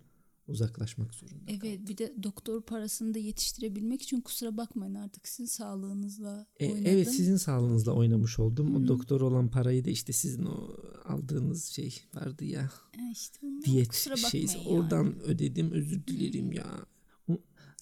[0.48, 1.44] uzaklaşmak zorunda.
[1.52, 6.86] Evet, bir de doktor parasını da yetiştirebilmek için kusura bakmayın artık sizin sağlığınızla E, oynadım.
[6.86, 8.76] evet sizin sağlığınızla oynamış oldum.
[8.76, 8.88] O Hı.
[8.88, 13.94] doktor olan parayı da işte sizin o aldığınız şey vardı ya E işte diyet
[14.56, 14.68] yani.
[14.68, 16.86] oradan ödedim özür dilerim ya.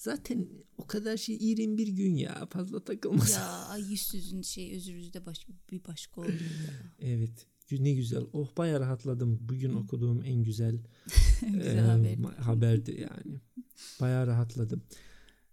[0.01, 3.31] Zaten o kadar şey iğren bir gün ya fazla takılmaz.
[3.31, 6.31] Ya ay yüzsüzün şey özürüzü de baş, bir başka ya.
[6.99, 8.23] Evet ne güzel.
[8.33, 9.39] Oh baya rahatladım.
[9.41, 10.79] Bugün okuduğum en güzel
[11.41, 12.17] Güzel e, haber.
[12.37, 13.41] haberdi yani.
[14.01, 14.83] Baya rahatladım.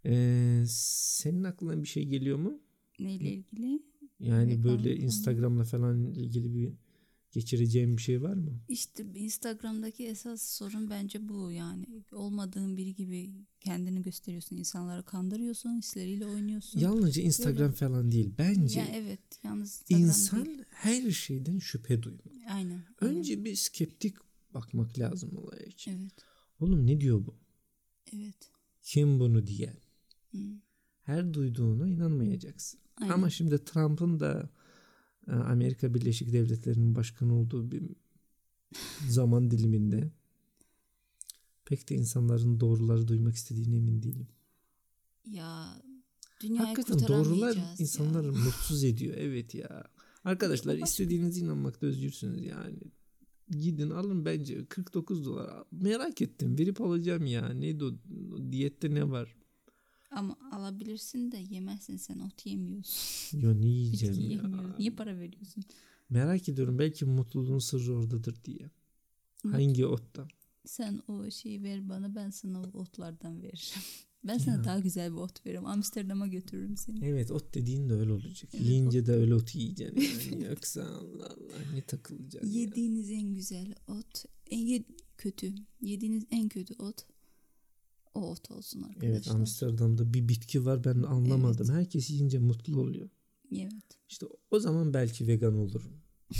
[0.07, 2.61] E, senin aklına bir şey geliyor mu?
[3.01, 3.83] Neyle ilgili?
[4.21, 4.97] Yani böyle.
[4.97, 6.73] Instagram'la falan ilgili bir
[7.33, 8.61] geçireceğim bir şey var mı?
[8.69, 11.87] İşte Instagram'daki esas sorun bence bu yani.
[12.13, 14.57] Olmadığın biri gibi kendini gösteriyorsun.
[14.57, 15.79] insanları kandırıyorsun.
[15.79, 16.81] hisleriyle oynuyorsun.
[16.81, 18.35] Yalnızca Instagram falan değil.
[18.39, 19.21] Bence Ya evet.
[19.43, 20.65] Yalnız Instagram insan değil.
[20.71, 22.23] her şeyden şüphe duymalı.
[22.49, 22.83] Aynen.
[23.01, 23.17] aynen.
[23.17, 24.15] Önce bir skeptik
[24.55, 26.01] bakmak lazım olaya için.
[26.03, 26.13] Evet.
[26.61, 27.37] Oğlum ne diyor bu?
[28.17, 28.51] Evet.
[28.83, 29.77] Kim bunu diyen?
[30.33, 30.39] Hı.
[31.03, 32.81] Her duyduğuna inanmayacaksın.
[32.97, 33.13] Aynen.
[33.13, 34.51] Ama şimdi Trump'ın da
[35.33, 37.83] Amerika Birleşik Devletleri'nin başkanı olduğu bir
[39.09, 40.11] zaman diliminde
[41.65, 44.29] pek de insanların doğruları duymak istediğine emin değilim.
[45.27, 45.83] Ya
[46.43, 48.33] dünyayı Hakikaten doğrular insanları ya.
[48.33, 49.15] mutsuz ediyor.
[49.19, 49.85] Evet ya.
[50.25, 52.79] Arkadaşlar istediğiniz inanmakta özgürsünüz yani.
[53.51, 55.65] Gidin alın bence 49 dolar.
[55.73, 56.59] Merak ettim.
[56.59, 57.49] Verip alacağım ya.
[57.49, 57.93] Neydi o
[58.53, 59.38] diyette ne var?
[60.11, 63.39] Ama alabilirsin de yemezsin sen ot yemiyorsun.
[63.41, 64.29] Yo ne Bitki yiyeceğim ya.
[64.29, 64.75] yemiyorsun.
[64.79, 65.65] Niye para veriyorsun?
[66.11, 68.71] Merak ediyorum belki mutluluğun sırrı oradadır diye.
[69.43, 70.29] Hangi otta?
[70.67, 73.59] Sen o şeyi ver bana ben sana o otlardan veririm.
[74.25, 74.65] Ben sana Ya.
[74.65, 75.67] daha güzel bir ot veririm.
[75.67, 77.05] Amsterdam'a götürürüm seni.
[77.07, 78.51] Evet ot dediğin de öyle olacak.
[78.55, 80.45] Evet, Yiyince de öyle ot yiyeceksin yani.
[80.51, 82.61] Yoksa Allah Allah ne takılacaksın ya.
[82.61, 84.85] Yediğiniz en güzel ot, en
[85.19, 87.07] kötü, yediğiniz en kötü ot
[88.19, 89.09] o ot olsun arkadaşlar.
[89.09, 91.67] Evet Amsterdam'da bir bitki var ben anlamadım.
[91.71, 91.81] Evet.
[91.81, 93.09] Herkes yiyince mutlu oluyor.
[93.53, 93.99] Evet.
[94.09, 95.93] İşte o zaman belki vegan olurum.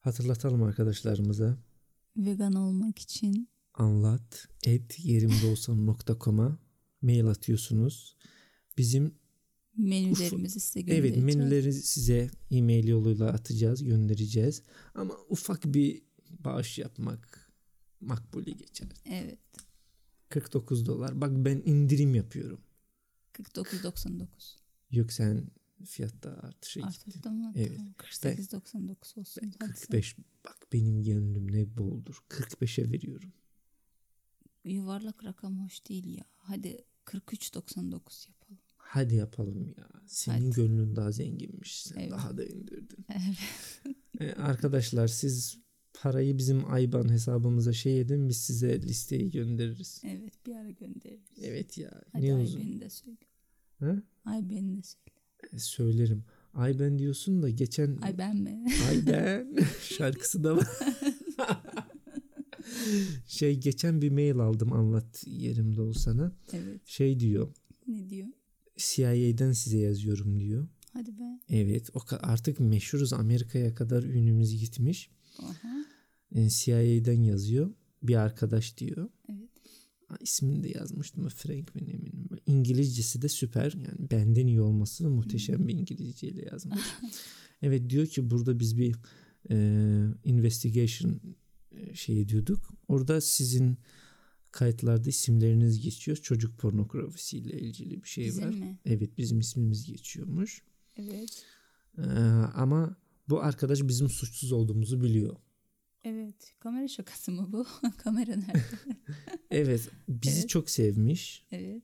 [0.00, 1.58] Hatırlatalım arkadaşlarımıza.
[2.16, 6.58] Vegan olmak için Anlat et yerimdeolsam.com'a
[7.02, 8.16] mail atıyorsunuz.
[8.78, 9.14] Bizim
[9.76, 11.36] menülerimizi size evet göndereceğiz.
[11.36, 14.62] menüleri size e-mail yoluyla atacağız, göndereceğiz.
[14.94, 17.52] Ama ufak bir bağış yapmak
[18.00, 18.88] makbule geçer.
[19.04, 19.38] Evet.
[20.30, 21.20] 49 dolar.
[21.20, 22.60] Bak ben indirim yapıyorum.
[23.34, 24.26] 49.99.
[24.90, 25.50] Yok sen
[25.84, 27.10] fiyatta artışa gittin.
[27.10, 27.52] Arttırdı mı?
[27.56, 27.76] Evet.
[27.76, 27.94] Tamam.
[27.98, 29.42] 48.99 olsun.
[29.42, 29.74] Hadi sen.
[29.74, 32.24] 45 bak benim gönlüm ne boldur.
[32.28, 33.32] 45'e veriyorum.
[34.64, 36.24] Yuvarlak rakam hoş değil ya.
[36.36, 38.58] Hadi 43.99 yapalım.
[38.76, 39.88] Hadi yapalım ya.
[40.06, 40.56] Senin Hadi.
[40.56, 41.82] gönlün daha zenginmiş.
[41.82, 42.10] Sen Evet.
[42.10, 43.06] daha da indirdin.
[43.14, 43.38] Evet.
[44.20, 45.58] Ee, arkadaşlar siz
[45.94, 50.02] parayı bizim IBAN hesabımıza şey edin biz size listeyi göndeririz.
[50.04, 51.28] Evet bir ara göndeririz.
[51.42, 52.02] Evet ya.
[52.12, 52.60] Hadi ne uzun.
[52.60, 53.16] beni de söyle.
[53.78, 54.02] Ha?
[54.26, 55.10] Beni de söyle.
[55.52, 56.24] E, söylerim.
[56.56, 58.66] Ben diyorsun da geçen ben mi?
[59.06, 60.66] Ben şarkısı da var.
[63.26, 66.32] şey geçen bir mail aldım anlat yerimde olsana.
[66.52, 66.80] evet.
[66.86, 67.54] Şey diyor
[67.86, 68.28] Ne diyor?
[68.76, 70.68] CIA'den size yazıyorum diyor.
[70.92, 71.40] Hadi be.
[71.48, 75.10] Evet o artık meşhuruz Amerika'ya kadar ünümüz gitmiş.
[75.38, 75.79] Aha.
[76.34, 77.70] E, CIA'den yazıyor.
[78.02, 79.08] Bir arkadaş diyor.
[79.28, 79.50] Evet.
[80.20, 82.28] İsmini de yazmıştım Frank mi eminim.
[82.46, 83.72] İngilizcesi de süper.
[83.72, 86.80] Yani benden iyi olması muhteşem bir İngilizceyle yazmış.
[87.62, 88.96] evet diyor ki burada biz bir
[89.50, 89.56] e,
[90.24, 91.20] investigation
[91.72, 92.70] e, şey ediyorduk.
[92.88, 93.78] Orada sizin
[94.52, 96.16] kayıtlarda isimleriniz geçiyor.
[96.16, 98.54] Çocuk pornografisiyle ilgili bir şey Bizim var.
[98.54, 98.78] mi?
[98.84, 100.62] Evet bizim ismimiz geçiyormuş.
[100.96, 101.44] Evet.
[101.98, 102.02] Ee,
[102.54, 102.96] ama
[103.28, 105.36] bu arkadaş bizim suçsuz olduğumuzu biliyor.
[106.04, 106.54] Evet.
[106.60, 107.66] Kamera şakası mı bu?
[107.98, 108.64] Kamera nerede?
[109.50, 110.48] Evet bizi Evet.
[110.48, 111.46] çok sevmiş.
[111.52, 111.82] evet.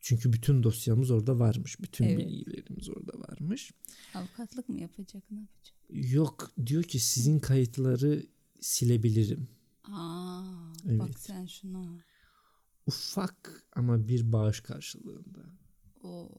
[0.00, 1.80] Çünkü bütün dosyamız orada varmış.
[1.80, 2.18] Bütün Evet.
[2.18, 3.72] bilgilerimiz orada varmış.
[4.14, 5.30] Avukatlık mı yapacak?
[5.30, 5.76] Ne yapacak?
[6.14, 8.26] Yok diyor ki sizin kayıtları
[8.60, 9.48] silebilirim.
[9.84, 10.42] Aa,
[10.88, 11.00] Evet.
[11.00, 12.04] bak sen şuna.
[12.86, 15.40] Ufak ama bir bağış karşılığında.
[16.02, 16.30] O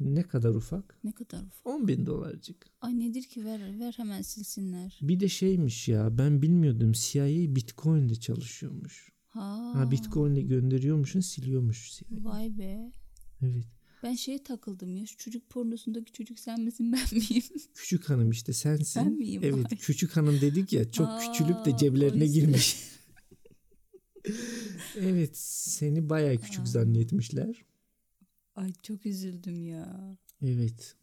[0.00, 0.98] Ne kadar ufak?
[1.04, 1.66] ne kadar ufak.
[1.66, 2.66] 10 bin dolarcık.
[2.80, 4.98] Ay nedir ki ver ver hemen silsinler.
[5.02, 9.12] Bir de şeymiş ya ben bilmiyordum CIA Bitcoin'de çalışıyormuş.
[9.28, 9.72] Ha.
[9.74, 12.06] Ha Bitcoin'le gönderiyormuşsun siliyormuş CIA.
[12.24, 12.90] Vay be.
[13.42, 13.64] Evet.
[14.02, 15.06] Ben şeye takıldım ya.
[15.06, 17.42] Şu çocuk pornosundaki çocuk sen misin ben miyim?
[17.74, 19.04] Küçük hanım işte sensin.
[19.04, 19.40] Ben miyim?
[19.44, 19.78] Evet Vay.
[19.78, 21.70] küçük hanım dedik ya çok Aa, küçülüp de
[22.26, 22.40] yüzden.
[22.40, 22.76] girmiş.
[24.96, 26.66] evet seni bayağı küçük Aa.
[26.66, 27.64] zannetmişler.
[28.54, 30.16] Ay çok üzüldüm ya.
[30.42, 30.96] Evet.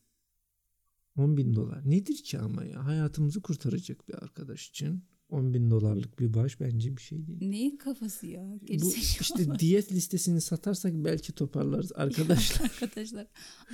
[1.17, 1.89] 10 bin dolar.
[1.89, 2.85] Nedir ki ama ya?
[2.85, 5.03] Hayatımızı kurtaracak bir arkadaş için.
[5.29, 7.39] 10 bin dolarlık bir bağış bence bir şey değil.
[7.41, 8.59] Neyin kafası ya?
[8.61, 9.01] Bu Gerizekalı.
[9.21, 12.65] işte diyet listesini satarsak belki toparlarız arkadaşlar.
[12.65, 13.27] Arkadaşlar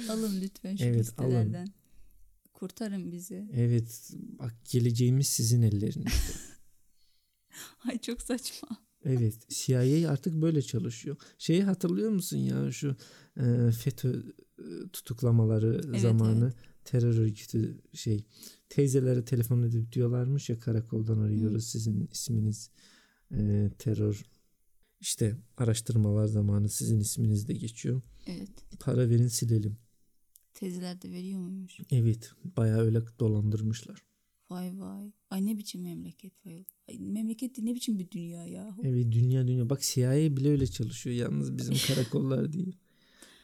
[0.10, 1.68] alın lütfen şu Evet, listelerden.
[2.54, 3.50] Kurtarın bizi.
[3.54, 6.10] evet bak geleceğimiz sizin ellerinizde.
[7.90, 8.70] Ay çok saçma.
[9.06, 11.16] Evet CIA artık böyle çalışıyor.
[11.38, 12.96] Şeyi hatırlıyor musun ya şu
[13.38, 14.24] e, FETÖ
[14.60, 16.54] e, tutuklamaları Evet, zamanı
[16.86, 18.26] terör örgütü şey
[18.70, 22.70] teyzelere telefon edip diyorlarmış ya karakoldan arıyoruz sizin isminiz
[23.32, 24.26] e, terör
[25.02, 28.02] işte araştırmalar zamanı sizin isminiz de geçiyor.
[28.28, 28.80] Evet.
[28.80, 29.78] Para verin silelim.
[30.54, 31.80] Teyzeler de veriyor muymuş?
[31.92, 34.04] Evet bayağı öyle dolandırmışlar.
[34.50, 35.12] Vay vay.
[35.30, 36.66] Ay ne biçim memleket vay.
[36.90, 38.78] Ay, memleket ne biçim bir dünya ya.
[38.84, 42.76] Evet dünya dünya bak CIA bile öyle çalışıyor yalnız bizim karakollar değil.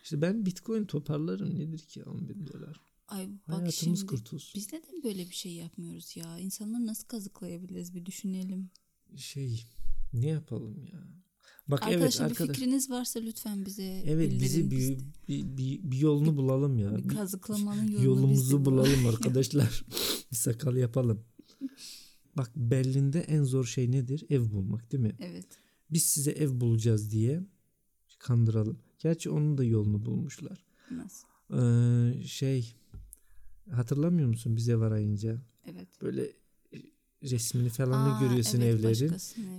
[0.04, 2.82] İşte ben bitcoin toparlarım nedir ki 10 bin dolar.
[3.08, 4.52] Ay bak Hayatımız şimdi kurtulsun.
[4.56, 6.40] biz neden böyle bir şey yapmıyoruz ya?
[6.40, 8.70] İnsanları nasıl kazıklayabiliriz bir düşünelim.
[9.16, 9.66] Şey
[10.14, 11.00] ne yapalım ya.
[11.68, 12.58] Bak evet Arkadaşlar bir arkadaş.
[12.58, 14.98] fikriniz varsa lütfen bize Evet bizi Biz bir,
[15.28, 16.98] bir, bir, bir yolunu bulalım ya.
[16.98, 19.84] bir Bir kazıklamanın yolunu yolumuzu bulalım arkadaşlar.
[20.32, 21.24] bir sakal yapalım.
[22.40, 24.26] Bak Berlin'de en zor şey nedir?
[24.30, 25.16] Ev bulmak değil mi?
[25.20, 25.46] Evet.
[25.90, 27.44] Biz size ev bulacağız diye
[28.20, 28.80] kandıralım.
[29.00, 30.66] Gerçi onun da yolunu bulmuşlar.
[30.92, 31.28] Nasıl?
[31.54, 32.76] Ee, şey
[33.72, 35.42] hatırlamıyor musun bize varayınca?
[35.66, 35.88] Evet.
[36.02, 36.24] Böyle
[36.74, 36.78] e,
[37.24, 39.14] resmini falan Aa, görüyorsun evet, evlerin.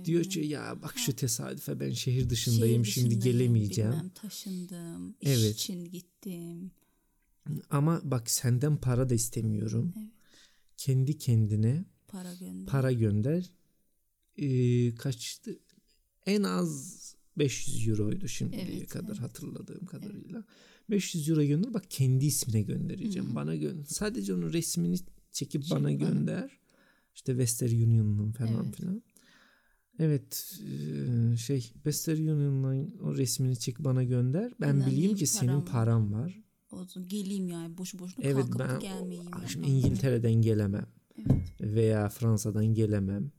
[0.05, 3.91] Diyor ki ya bak şu tesadüfe ben şehir Şehir dışındayım şimdi dışındayım, gelemeyeceğim.
[3.91, 5.15] Bilmem, taşındım.
[5.21, 5.55] İş Evet.
[5.55, 6.71] için gittim.
[7.69, 9.93] Ama bak senden para da istemiyorum.
[9.97, 10.11] Evet.
[10.77, 12.65] kendi kendine Para gönder.
[12.65, 13.51] para gönder.
[14.37, 15.59] Ee, kaçtı?
[16.25, 17.01] En az
[17.37, 19.19] 500 euroydu şimdiye Evet, kadar evet.
[19.21, 20.43] hatırladığım kadarıyla.
[20.89, 23.35] 500 euro gönder bak kendi ismine göndereceğim.
[23.35, 24.95] Bana gön sadece onun resmini
[25.31, 25.91] çekip Çek bana bana.
[25.91, 26.51] gönder.
[27.15, 28.75] İşte Western Union'un falan Evet.
[28.75, 29.01] filan.
[29.99, 30.59] Evet
[31.33, 34.53] e, şey Western Union'un o resmini çek bana gönder.
[34.61, 35.71] Ben İnanayım, bileyim ki senin param var.
[35.71, 36.41] param var.
[36.71, 39.25] O zaman geleyim yani boşu boşuna Evet kalkıp ben gelmeyeyim.
[39.47, 40.85] şimdi İngiltere'den gelemem
[41.29, 41.61] Evet.
[41.61, 43.31] veya Fransa'dan gelemem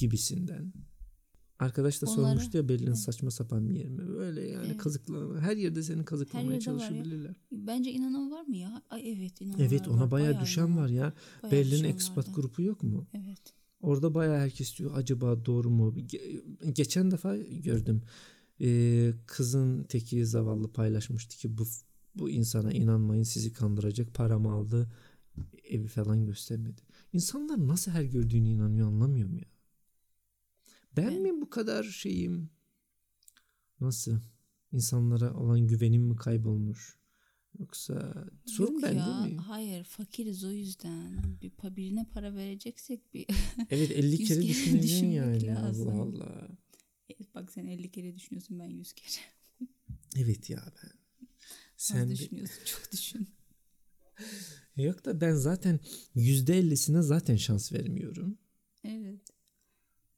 [0.00, 0.72] gibisinden.
[1.58, 2.98] Arkadaş da Onları- sormuştu ya Berlin Evet.
[2.98, 4.08] saçma sapan bir yer mi?
[4.08, 4.76] Böyle yani Evet.
[4.76, 5.40] kazıklama.
[5.40, 7.34] Her yerde seni kazıklamaya yerde çalışabilirler.
[7.52, 8.82] Bence inanan var mı ya?
[8.90, 10.10] Ay evet inanan Evet ona var.
[10.10, 11.12] bayağı düşen inanan var ya.
[11.42, 12.40] Bayağı Berlin düşen Expat var da.
[12.40, 13.06] grubu yok mu?
[13.14, 13.54] Evet.
[13.80, 15.94] Orada bayağı herkes diyor acaba doğru mu?
[15.98, 18.02] Ge- geçen defa gördüm.
[18.60, 21.64] Ee, kızın teki zavallı paylaşmıştı ki bu
[22.14, 24.90] bu insana inanmayın sizi kandıracak paramı aldı
[25.64, 26.80] evi falan göstermedi.
[27.12, 29.44] İnsanlar nasıl her gördüğünü inanıyor anlamıyorum ya.
[30.96, 32.50] Ben Ben- mi bu kadar şeyim?
[33.80, 34.20] Nasıl?
[34.72, 37.00] İnsanlara olan güvenim mi kaybolmuş?
[37.58, 39.36] Yoksa sorun Yok bende ya, mi?
[39.36, 41.24] Hayır fakiriz o yüzden.
[41.42, 43.26] Bir birine para vereceksek bir
[43.70, 45.46] Evet 50 Yüz kere kere düşüneceksin yani.
[45.46, 45.88] lazım.
[45.88, 46.48] Allah Allah.
[47.34, 49.24] bak sen 50 kere düşünüyorsun ben 100 kere.
[50.16, 50.92] Evet ya ben.
[51.76, 53.28] Sen de- düşünüyorsun çok düşün.
[54.76, 55.80] Yok da ben zaten
[56.14, 58.38] yüzde ellisine zaten şans vermiyorum.
[58.84, 59.20] Evet.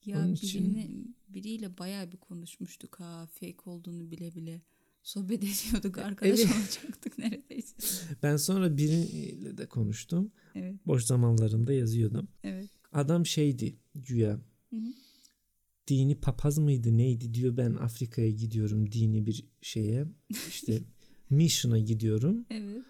[0.04, 0.90] Ya Onun için- birine,
[1.28, 4.60] biriyle bayağı bir konuşmuştuk ha fake olduğunu bile bile.
[5.02, 6.50] Sohbet ediyorduk arkadaş Evet.
[6.56, 7.74] olacaktık neredeyse.
[8.22, 10.32] Ben sonra biriyle de konuştum.
[10.54, 12.28] Evet Boş zamanlarımda yazıyordum.
[12.44, 12.70] evet.
[12.92, 14.40] Adam şeydi güya.
[14.70, 14.92] Hı hı.
[15.88, 20.06] Dini papaz mıydı neydi diyor ben Afrika'ya gidiyorum dini bir şeye.
[20.48, 20.82] işte
[21.30, 22.46] mission'a gidiyorum.
[22.50, 22.82] Evet.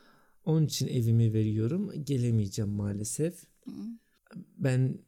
[0.45, 2.05] Onun için evimi veriyorum.
[2.05, 3.35] Gelemeyeceğim maalesef.
[3.65, 3.71] Hı.
[4.59, 4.99] Ben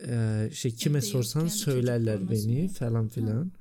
[0.00, 2.74] eee, şey kime Evde sorsan yokken söylerler beni olmasın.
[2.74, 3.52] falan filan.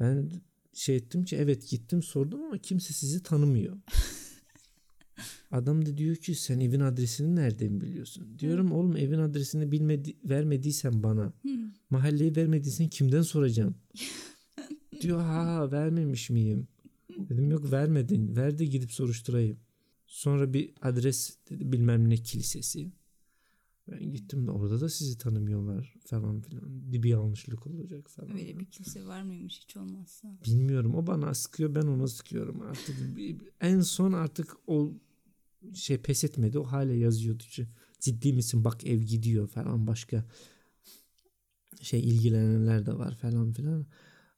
[0.00, 0.30] Ben
[0.72, 3.76] şey ettim ki evet gittim sordum ama kimse sizi tanımıyor.
[5.50, 8.38] Adam da diyor ki sen evin adresini nereden biliyorsun?
[8.38, 11.24] Diyorum oğlum evin adresini bilmedi vermediysen bana.
[11.42, 11.48] Hı.
[11.90, 13.74] Mahalleyi vermediysen kimden soracağım?
[15.00, 16.68] diyor ha vermemiş miyim?
[17.08, 18.36] Dedim yok vermedin.
[18.36, 19.58] Ver de gidip soruşturayım.
[20.06, 22.92] Sonra bir adres dedi bilmem ne kilisesi.
[23.90, 26.62] Ben gittim de orada da sizi tanımıyorlar falan filan.
[26.92, 28.30] Bir, yanlışlık olacak falan.
[28.30, 30.38] Öyle bir kilise var mıymış hiç olmazsa?
[30.44, 32.96] Bilmiyorum o bana sıkıyor ben ona sıkıyorum artık.
[33.60, 34.92] En son artık o
[35.74, 37.42] şey pes etmedi o hala yazıyordu.
[38.00, 40.24] Ciddi misin bak ev gidiyor falan başka
[41.80, 43.86] şey ilgilenenler de var falan filan.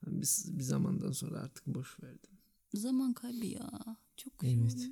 [0.07, 2.36] Bir, bir zamandan sonra artık boş verdim.
[2.77, 3.71] Zaman kaybı ya.
[4.17, 4.57] Çok Evet.
[4.77, 4.91] evet.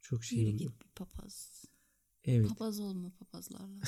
[0.00, 0.58] Çok şey Yürü oldu.
[0.58, 1.64] git bir papaz.
[2.24, 2.48] Evet.
[2.48, 3.80] Papaz olma papazlarla.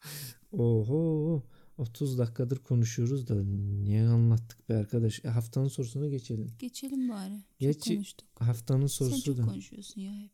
[0.52, 1.42] Oho
[1.76, 5.24] 30 dakikadır konuşuyoruz da niye anlattık be arkadaş?
[5.24, 6.52] E, haftanın sorusuna geçelim.
[6.58, 7.36] Geçelim bari.
[7.36, 8.28] Çok Gerçi konuştuk.
[8.38, 9.42] Haftanın Sen sorusu çok da.
[9.42, 10.30] konuşuyorsun ya hep.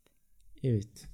[0.63, 1.07] Evet.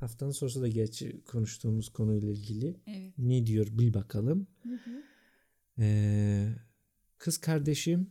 [0.00, 2.80] Haftanın sorusu da gerçi konuştuğumuz konuyla ilgili.
[2.86, 3.18] Evet.
[3.18, 4.46] Ne diyor bil bakalım.
[5.78, 6.52] Ee,
[7.18, 8.10] kız kardeşim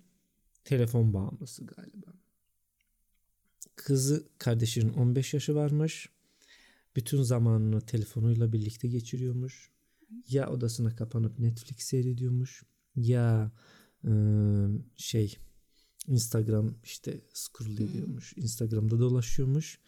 [0.65, 2.13] telefon bağımlısı galiba.
[3.75, 6.09] Kızı kardeşinin 15 yaşı varmış.
[6.95, 9.71] Bütün zamanını telefonuyla birlikte geçiriyormuş.
[10.29, 12.63] Ya odasına kapanıp Netflix seyrediyormuş.
[12.95, 13.51] Ya
[14.03, 14.11] e,
[14.97, 15.37] şey
[16.07, 18.33] Instagram işte scroll ediyormuş.
[18.37, 19.79] Instagram'da dolaşıyormuş.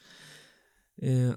[1.02, 1.30] E,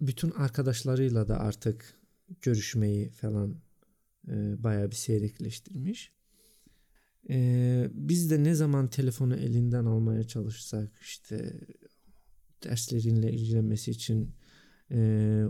[0.00, 2.00] bütün arkadaşlarıyla da artık
[2.40, 3.56] görüşmeyi falan
[4.28, 6.12] e, bayağı bir seyrekleştirmiş.
[7.30, 11.60] E, biz de ne zaman telefonu elinden almaya çalışsak işte
[12.64, 14.34] derslerinle ilgilenmesi için
[14.90, 14.98] e,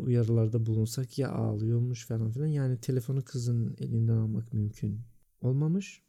[0.00, 2.46] uyarılarda bulunsak ya ağlıyormuş falan filan.
[2.46, 5.00] Yani telefonu kızın elinden almak mümkün
[5.40, 6.02] olmamış.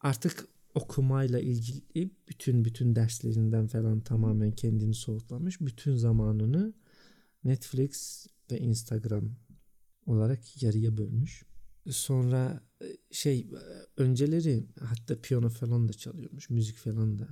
[0.00, 5.60] Artık okumayla ilgili bütün bütün derslerinden falan tamamen kendini soğutlamış.
[5.60, 6.74] Bütün zamanını
[7.44, 9.36] Netflix ve Instagram
[10.06, 11.44] olarak yarıya bölmüş.
[11.90, 12.62] Sonra
[13.10, 13.46] şey e,
[13.96, 16.50] önceleri hatta piyano falan da çalıyormuş.
[16.50, 17.28] Müzik falan da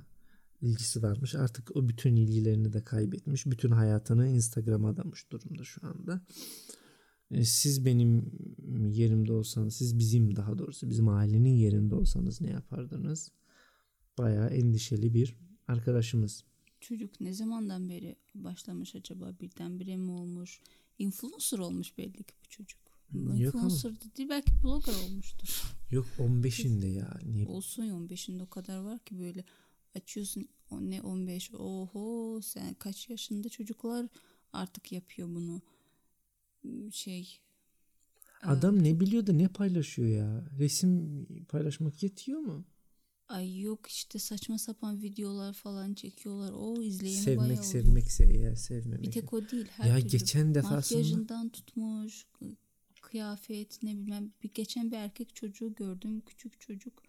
[0.61, 1.35] ilgisi varmış.
[1.35, 3.45] Artık o bütün ilgilerini de kaybetmiş.
[3.45, 6.21] Bütün hayatını Instagram'a adamış durumda şu anda.
[7.31, 8.31] E, Siz benim
[8.91, 13.31] yerimde olsanız, siz bizim daha doğrusu bizim ailenin yerinde olsanız ne yapardınız?
[14.17, 15.35] Bayağı endişeli bir
[15.67, 16.43] arkadaşımız.
[16.79, 19.35] Çocuk ne zamandan beri başlamış acaba?
[19.41, 20.61] Birdenbire mi olmuş?
[20.99, 22.82] Influencer olmuş belli ki bu çocuk.
[23.13, 23.63] Yok ama.
[23.63, 25.63] Influencer değil belki blogger olmuştur.
[25.91, 27.19] Yok 15'inde ya.
[27.25, 27.47] Niye?
[27.47, 29.43] Olsun ya 15'inde o kadar var ki böyle
[29.95, 34.07] açıyorsun o ne 15 oho sen kaç yaşında çocuklar
[34.53, 35.61] artık yapıyor bunu.
[36.91, 37.39] şey
[38.43, 40.45] Adam ne biliyor da ne paylaşıyor ya?
[40.59, 42.65] Resim paylaşmak yetiyor mu?
[43.27, 46.51] ay yok işte saçma sapan videolar falan çekiyorlar.
[46.51, 48.35] O izleyeni bayağı Sevmek oluyor.
[48.35, 49.01] eğer sevmemek.
[49.03, 49.67] Bir tek o değil.
[49.77, 50.07] Her ya türlü.
[50.09, 52.25] geçen defasında Makyajından tutmuş,
[53.13, 54.31] kıyafet ne bilmem.
[54.43, 56.21] Bir geçen bir erkek çocuğu gördüm.
[56.25, 57.03] Küçük çocuk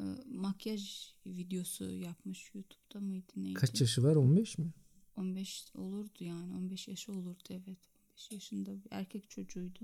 [0.00, 3.54] e, makyaj videosu yapmış YouTube'da mıydı neydi?
[3.54, 4.72] kaç yaşı var 15 mi?
[5.16, 7.78] 15 olurdu yani 15 yaşı olurdu evet.
[8.10, 9.80] 15 yaşında bir erkek çocuğuydu.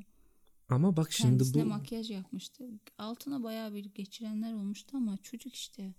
[0.68, 2.64] Ama bak şimdi Kendisine bu makyaj yapmıştı.
[2.98, 5.94] Altına bayağı bir geçirenler olmuştu ama çocuk işte.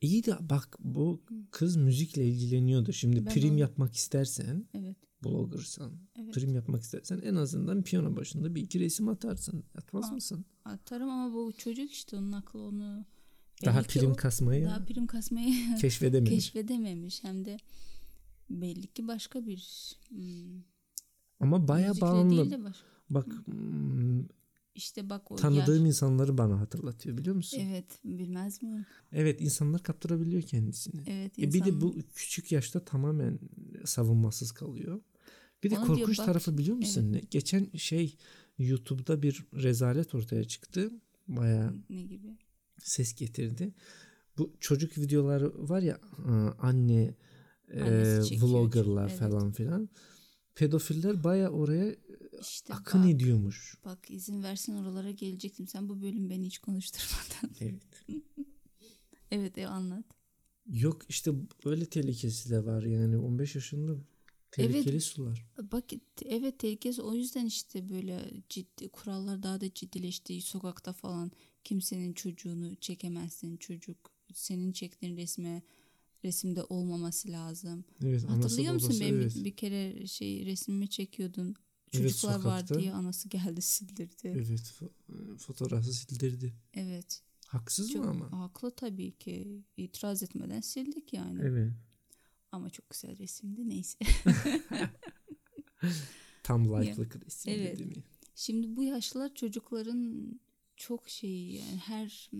[0.00, 2.92] İyi de bak bu kız müzikle ilgileniyordu.
[2.92, 4.96] Şimdi Ben prim onu- yapmak istersen Evet.
[5.24, 6.34] bloggersan Evet.
[6.34, 9.64] prim yapmak istersen en azından piyano başında bir iki resim atarsın.
[9.74, 10.44] Atmaz Aa, mısın?
[10.64, 13.04] Atarım ama bu çocuk işte onun aklı onu
[13.64, 16.30] Daha prim o- kasmayı daha prim kasmayı keşfedememiş.
[16.30, 17.56] keşfedememiş hem de
[18.50, 20.62] belli ki başka bir hmm,
[21.40, 22.72] Ama baya bağımlı.
[23.10, 24.24] Bak hmm,
[24.74, 27.58] İşte bak o tanıdığım yaş- insanları bana hatırlatıyor biliyor musun?
[27.60, 28.86] Evet bilmez miyim?
[29.12, 31.02] Evet insanlar kaptırabiliyor kendisini.
[31.06, 33.38] Evet E bir de insan- bu küçük yaşta tamamen
[33.84, 35.00] savunmasız kalıyor.
[35.64, 37.20] Bir de Onu diyor, korkunç bak- tarafı biliyor musun ne?
[37.30, 38.16] Geçen şey
[38.58, 40.90] YouTube'da bir rezalet ortaya çıktı.
[41.28, 42.36] Baya ne gibi?
[42.82, 43.74] ses getirdi.
[44.38, 47.14] Bu çocuk videoları var ya e, anne
[47.68, 49.88] e, Annesi vloggerlar çünkü, falan filan.
[50.54, 51.94] Pedofiller baya oraya
[52.40, 53.74] İşte akın bak, ediyormuş.
[53.84, 55.66] bak izin versen oralara gelecektim.
[55.66, 57.56] Sen bu bölüm beni hiç konuşturmadın.
[57.60, 57.82] Evet.
[59.30, 60.04] evet ev anlat.
[60.66, 61.32] Yok işte
[61.64, 63.96] öyle tehlikesi de var yani 15 yaşında
[64.50, 65.02] tehlikeli Evet.
[65.02, 65.46] sular.
[65.72, 65.84] Bak
[66.24, 70.40] evet tehlikesi o yüzden işte böyle ciddi kurallar daha da ciddileşti.
[70.40, 71.32] Sokakta falan
[71.64, 73.56] kimsenin çocuğunu çekemezsin.
[73.56, 73.96] Çocuk
[74.34, 75.62] senin çektiğin resme
[76.24, 77.84] resimde olmaması lazım.
[78.04, 79.44] Evet, Hatırlıyor musun babası, benim evet.
[79.44, 81.54] bir kere şey resmimi çekiyordun.
[81.94, 82.80] Evet, Çocuklar var sokakta.
[82.80, 84.14] diye anası geldi sildirdi.
[84.24, 84.46] Evet.
[84.48, 86.54] Evet fo- fotoğrafı sildirdi.
[87.46, 88.40] Haksız Çok mı ama?
[88.44, 89.62] haklı tabii ki.
[89.76, 91.40] İtiraz etmeden sildik yani.
[91.42, 91.72] Evet.
[92.52, 93.98] Ama çok güzel resimdi neyse.
[96.42, 97.78] Tam like'lık resim Evet.
[97.78, 98.02] değil mi?
[98.34, 100.40] Şimdi bu yaşlılar çocukların
[100.76, 102.30] çok şey yani her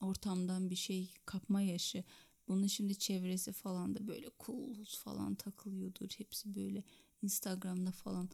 [0.00, 2.04] ortamdan bir şey kapma yaşı.
[2.48, 6.08] Bunun şimdi çevresi falan da böyle cool falan takılıyordur.
[6.18, 6.84] Hepsi böyle
[7.22, 8.28] Instagram'da falan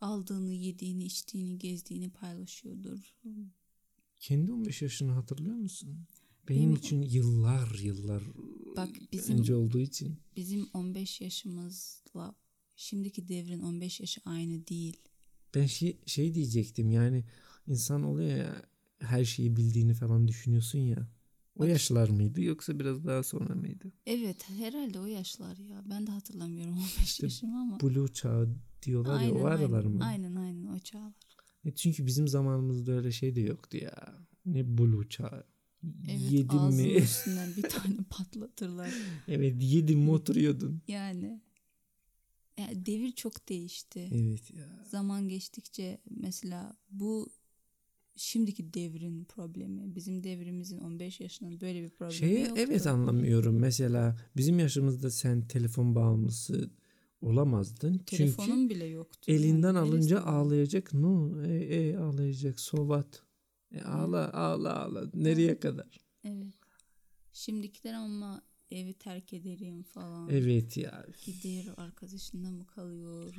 [0.00, 3.14] aldığını, yediğini, içtiğini, gezdiğini paylaşıyordur.
[4.20, 5.98] Kendi 15 yaşını hatırlıyor musun?
[6.48, 8.22] Benim, Benim- için yıllar yıllar
[8.76, 10.16] Bak bizim önce olduğu için.
[10.36, 12.34] bizim 15 yaşımızla
[12.76, 14.96] şimdiki devrin 15 yaşı aynı değil.
[15.54, 17.24] Ben şey, şey diyecektim yani
[17.66, 18.62] insan oluyor ya
[18.98, 21.08] her şeyi bildiğini falan düşünüyorsun ya.
[21.56, 23.92] O Bak- yaşlar mıydı yoksa biraz daha sonra mıydı?
[24.06, 25.82] Evet herhalde o yaşlar ya.
[25.90, 27.80] Ben de hatırlamıyorum 15 İşte yaşımı ama.
[27.80, 28.48] Blue çağı
[28.86, 30.04] diyorlar ya o aralar aynen, mı?
[30.04, 31.12] aynen aynen o çağlar.
[31.64, 34.14] E çünkü bizim zamanımızda öyle şey de yoktu ya.
[34.46, 35.44] Ne Blue çağı.
[36.08, 36.94] Evet Yedim mi?
[36.94, 38.90] üstünden bir tane patlatırlar.
[39.28, 40.82] evet yedim mi oturuyordun.
[40.88, 41.40] Yani
[42.58, 44.08] ya devir çok değişti.
[44.12, 44.84] Evet ya.
[44.90, 47.28] Zaman geçtikçe mesela bu
[48.16, 49.94] şimdiki devrin problemi.
[49.94, 52.54] Bizim devrimizin 15 yaşının böyle bir problemi Şeyi yoktu.
[52.56, 53.58] evet anlamıyorum.
[53.58, 56.70] Mesela bizim yaşımızda sen telefon bağımlısı
[57.20, 57.98] olamazdın.
[57.98, 59.32] Telefonum Çünkü bile yoktu.
[59.32, 60.32] elinden Yani alınca neresinden?
[60.32, 60.94] ağlayacak.
[60.94, 62.60] No, e, e, ağlayacak.
[62.60, 63.22] So what?
[63.72, 65.10] E, ağla ağla ağla.
[65.14, 65.98] Nereye kadar?
[66.24, 66.54] Evet.
[67.32, 70.28] Şimdikiler ama evi terk ederim falan.
[70.30, 71.06] Evet ya.
[71.24, 73.34] Gider arkadaşında mı kalıyor?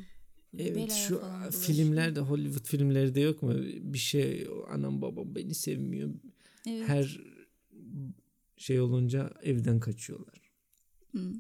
[0.58, 1.22] Evet şu
[1.52, 3.54] filmlerde Hollywood filmlerde yok mu?
[3.82, 6.10] Bir şey anam babam beni sevmiyor.
[6.68, 6.88] Evet.
[6.90, 7.20] Her
[8.58, 10.52] şey olunca evden kaçıyorlar.
[11.12, 11.34] Hı.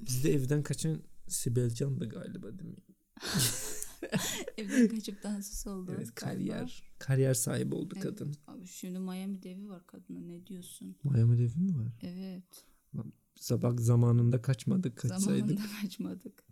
[0.00, 0.98] Bizde evden kaçan
[1.28, 2.76] Sibel Can'dı galiba değil mi?
[4.56, 5.92] Evden kaçıp dansöz oldu.
[5.96, 6.32] Evet galiba.
[6.52, 6.82] kariyer.
[6.98, 8.02] Kariyer sahibi oldu Evet.
[8.04, 8.34] kadın.
[8.46, 10.96] Abi şimdi Miami devi var kadına ne diyorsun?
[11.04, 11.92] Miami devi mi var?
[12.02, 12.64] Evet.
[13.36, 15.20] Sabah zamanında kaçmadık kaçsaydık.
[15.48, 16.44] Zamanında kaçmadık.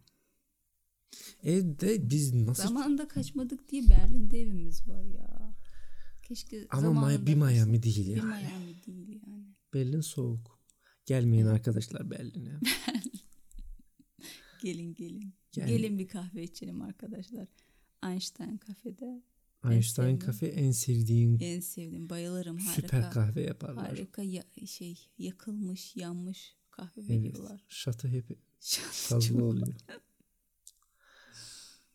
[1.43, 5.55] Evde biz nasıl Zamanında kaçmadık diye Berlin'de evimiz var ya.
[6.23, 8.17] Keşke ama zamanında Ma- bir Miami değil kaçsak.
[8.17, 8.23] ya.
[8.23, 9.45] Bir Miami değil yani.
[9.75, 10.61] Berlin soğuk.
[11.07, 12.61] Gelmeyin arkadaşlar Berlin'e.
[14.63, 15.33] Gelin gelin.
[15.53, 15.69] Gel.
[15.69, 17.49] Gelin bir kahve içelim arkadaşlar.
[18.05, 19.23] Einstein kafede.
[19.65, 20.19] Einstein.
[20.19, 22.83] Cafe en sevdiğin En sevdiğim bayılırım harika.
[22.83, 23.87] süper kahve yaparlar.
[23.89, 27.11] Harika ya- şey yakılmış yanmış kahve Evet.
[27.11, 27.65] veriyorlar.
[27.69, 28.39] Şatı hep
[28.91, 29.75] fazla oluyor.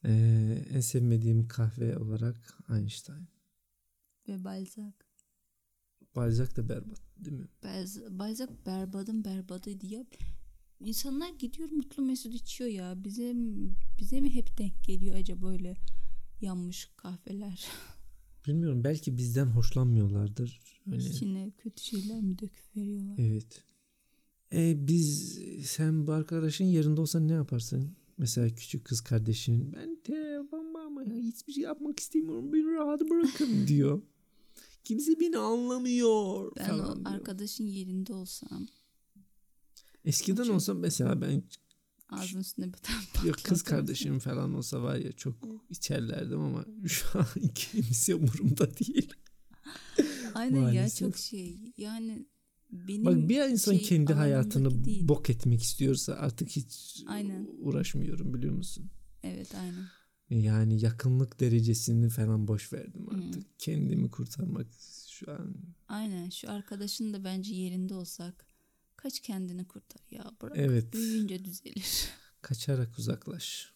[0.06, 3.28] Ee, en sevmediğim kahve olarak Einstein.
[4.28, 4.94] Ve Balzac.
[6.16, 7.48] Balzac da berbat değil mi?
[7.64, 10.06] Balz- Balzac berbatın berbatıydı ya.
[10.80, 13.04] İnsanlar gidiyor mutlu mesut içiyor ya.
[13.04, 13.36] Bize
[14.00, 15.76] bize mi hep denk geliyor acaba böyle
[16.42, 17.66] yanmış kahveler.
[18.48, 20.62] Bilmiyorum belki bizden hoşlanmıyorlardır.
[20.92, 21.04] Öyle.
[21.10, 23.16] İçine kötü şeyler mi döküp veriyorlar?
[23.18, 23.64] Evet.
[24.54, 27.96] E biz sen bu arkadaşın yerinde olsan ne yaparsın?
[28.18, 33.68] Mesela küçük kız kardeşin ben telefon ama ya hiçbir şey yapmak istemiyorum beni rahat bırakın
[33.68, 34.02] diyor.
[34.84, 36.98] Kimse beni anlamıyor Ben o diyor.
[37.06, 38.68] arkadaşın yerinde olsam
[40.06, 41.44] Eskiden Çok- olsa mesela ben
[42.10, 45.36] ağzının üstüne bir tane ya kız kardeşim falan olsa var ya çok
[45.70, 47.26] içerlerdim ama şu an
[47.56, 49.14] kimse umurumda değil.
[50.34, 51.58] Aynen ya çok şey.
[51.78, 52.26] Yani
[52.72, 55.08] benim Bak bir insan şey kendi hayatını değil.
[55.08, 57.48] bok etmek istiyorsa artık hiç Aynen.
[57.60, 58.90] uğraşmıyorum biliyor musun?
[59.24, 59.86] Evet aynen.
[60.30, 63.20] Yani yakınlık derecesini falan boş verdim Hmm.
[63.20, 63.44] artık.
[63.60, 64.68] Kendimi kurtarmak
[65.10, 65.56] şu an.
[65.88, 68.46] Aynen şu arkadaşın da bence yerinde olsak
[69.06, 70.94] kaç kendini kurtar ya bırak Evet.
[70.94, 72.10] büyüyünce düzelir.
[72.42, 73.74] Kaçarak uzaklaş.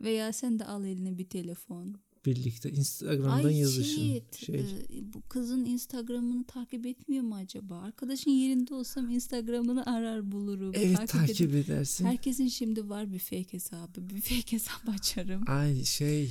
[0.00, 2.00] Veya sen de al eline bir telefon.
[2.26, 4.02] Birlikte Instagram'dan Ay yazışın.
[4.02, 7.78] shit, Şey, e, bu kızın Instagram'ını takip etmiyor mu acaba?
[7.80, 10.72] Arkadaşın yerinde olsam Instagram'ını arar bulurum.
[10.74, 12.04] evet takip takip, edersin.
[12.04, 14.08] Herkesin şimdi var bir fake hesabı.
[14.08, 15.42] Bir fake hesap açarım.
[15.46, 16.30] Ay şey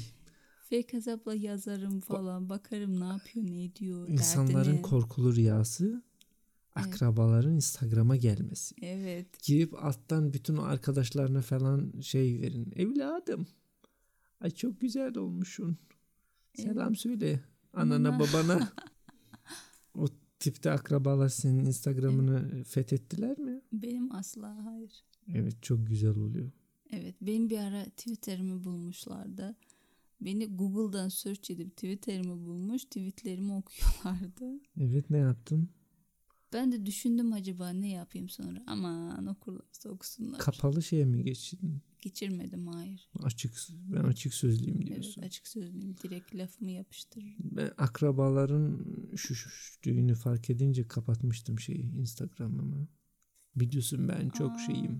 [0.69, 2.49] Fake hesapla yazarım falan.
[2.49, 4.07] Bakarım ne yapıyor ne ediyor.
[4.09, 4.81] insanların derdini.
[4.81, 6.03] korkulu rüyası
[6.75, 8.75] akrabaların Instagram'a gelmesi.
[8.81, 9.43] Evet.
[9.43, 12.73] Girip alttan bütün arkadaşlarına falan şey verin.
[12.75, 13.47] Evladım.
[14.41, 15.77] Ay çok güzel olmuşsun.
[16.53, 17.43] Selam söyle
[17.73, 18.69] anana babana.
[19.93, 20.07] o
[20.39, 23.61] tipte akrabalar senin Instagram'ını fethettiler mi?
[23.73, 25.03] Benim asla hayır.
[25.33, 26.51] Evet çok güzel oluyor.
[26.91, 29.55] Evet benim bir ara Twitter'ımı bulmuşlardı.
[30.21, 32.85] Beni Google'dan search edip Twitter'ımı bulmuş.
[32.85, 34.59] Tweetlerimi okuyorlardı.
[34.79, 35.69] Evet ne yaptın?
[36.53, 38.63] Ben de düşündüm acaba ne yapayım sonra.
[38.67, 40.39] Aman okurlarsa okusunlar.
[40.39, 41.81] Kapalı şeye mi geçtin?
[42.01, 43.09] Geçirmedim hayır.
[43.23, 45.21] Açık ben açık sözlüyüm Evet diyorsun.
[45.21, 45.95] açık sözlüyüm.
[46.03, 47.33] Direkt lafımı yapıştırırım.
[47.39, 48.85] Ben akrabaların
[49.15, 49.49] şu, şu
[49.83, 52.87] düğünü fark edince kapatmıştım şeyi Instagram'ımı.
[53.55, 54.57] Biliyorsun ben çok Aa.
[54.65, 54.99] şeyim.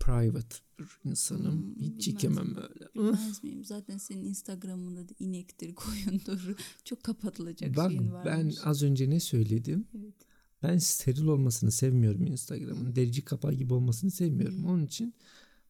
[0.00, 1.62] Private bir insanım.
[1.76, 2.88] Hmm, Hiç çekemem öyle.
[2.94, 3.64] Bilmez miyim?
[3.64, 6.56] Zaten senin Instagram'ında da inektir, koyundur.
[6.84, 8.56] Çok kapatılacak Bak şeyin ben varmış.
[8.64, 9.86] az önce ne söyledim?
[9.98, 10.14] Evet.
[10.62, 12.96] Ben steril olmasını sevmiyorum Instagram'ın.
[12.96, 14.64] Derici kapağı gibi olmasını sevmiyorum.
[14.64, 15.14] Onun için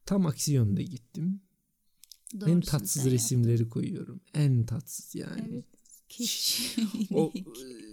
[0.06, 1.40] tam aksi yönde gittim.
[2.34, 4.20] en Doğrusunu tatsız resimleri koyuyorum.
[4.34, 5.38] En tatsız yani.
[5.38, 5.52] yaptın.
[5.52, 5.64] Evet.
[7.10, 7.32] O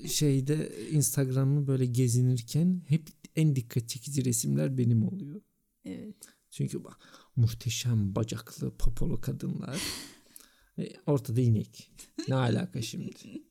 [0.03, 5.41] e, şeyde Instagram'ı böyle gezinirken hep en dikkat çekici resimler benim oluyor.
[5.85, 6.15] Evet.
[6.51, 6.97] Çünkü bak
[7.35, 9.81] muhteşem bacaklı popolu kadınlar.
[11.05, 11.91] Ortada inek.
[12.27, 13.11] Ne alaka şimdi?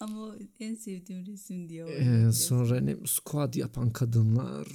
[0.00, 1.84] Ama en sevdiğim resim diye.
[1.86, 4.68] Ee, sonra ne squat yapan kadınlar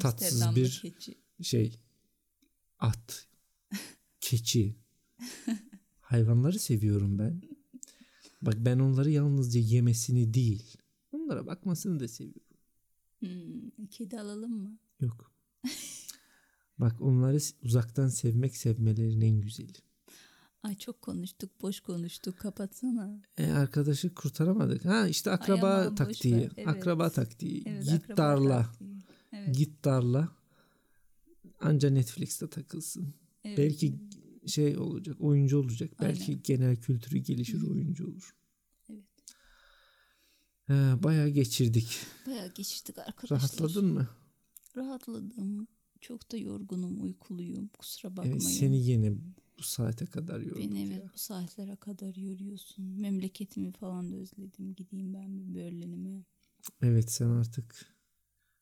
[0.00, 1.18] tatsız bir- keçi.
[1.42, 1.78] şey
[2.78, 3.28] at
[4.20, 4.76] keçi
[6.00, 7.42] hayvanları seviyorum ben.
[8.42, 10.76] Bak ben onları yalnızca yemesini değil
[11.12, 12.42] onlara bakmasını da seviyorum.
[13.20, 14.78] Hmm, kedi alalım mı?
[15.00, 15.32] Yok.
[16.78, 19.72] Bak onları uzaktan sevmek sevmelerin en güzeli.
[20.62, 22.38] Ay çok konuştuk, boş konuştuk.
[22.38, 23.20] Kapatsana.
[23.38, 24.84] E, arkadaşı kurtaramadık.
[24.84, 26.36] Ha işte akraba Ay aman, taktiği.
[26.36, 26.50] ver.
[26.56, 26.68] Evet.
[26.68, 27.62] Akraba taktiği.
[27.66, 28.62] Evet, Git akraba darla.
[28.62, 28.98] taktiği.
[29.32, 29.54] Evet.
[29.56, 30.28] Git darla.
[31.60, 33.14] Anca Netflix'te takılsın.
[33.44, 33.58] evet.
[33.58, 33.94] Belki
[34.46, 35.90] şey olacak, oyuncu olacak.
[36.00, 36.42] Belki Aynen.
[36.42, 38.34] genel kültürü gelişir, oyuncu olur.
[38.90, 39.04] Evet.
[40.66, 41.98] He, bayağı geçirdik.
[42.26, 43.38] Bayağı geçirdik arkadaşlar.
[43.38, 44.08] Rahatladın mı?
[44.76, 45.68] Rahatladım.
[46.00, 47.68] Çok da yorgunum, uykuluyum.
[47.78, 48.32] Kusura bakmayın.
[48.32, 49.12] Evet, seni yine
[49.60, 51.10] bu saate kadar yorduk Beni evet ya.
[51.14, 52.84] bu saatlere kadar yoruyorsun.
[52.84, 54.74] Memleketimi falan da özledim.
[54.74, 56.24] Gideyim ben bir Berlin'ime.
[56.82, 57.86] Evet sen artık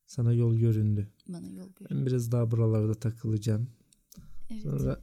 [0.06, 1.08] sana yol göründü.
[1.28, 1.90] Bana yol gör.
[1.90, 3.68] Ben biraz daha buralarda takılacağım.
[4.50, 4.62] Evet.
[4.62, 5.00] Sonra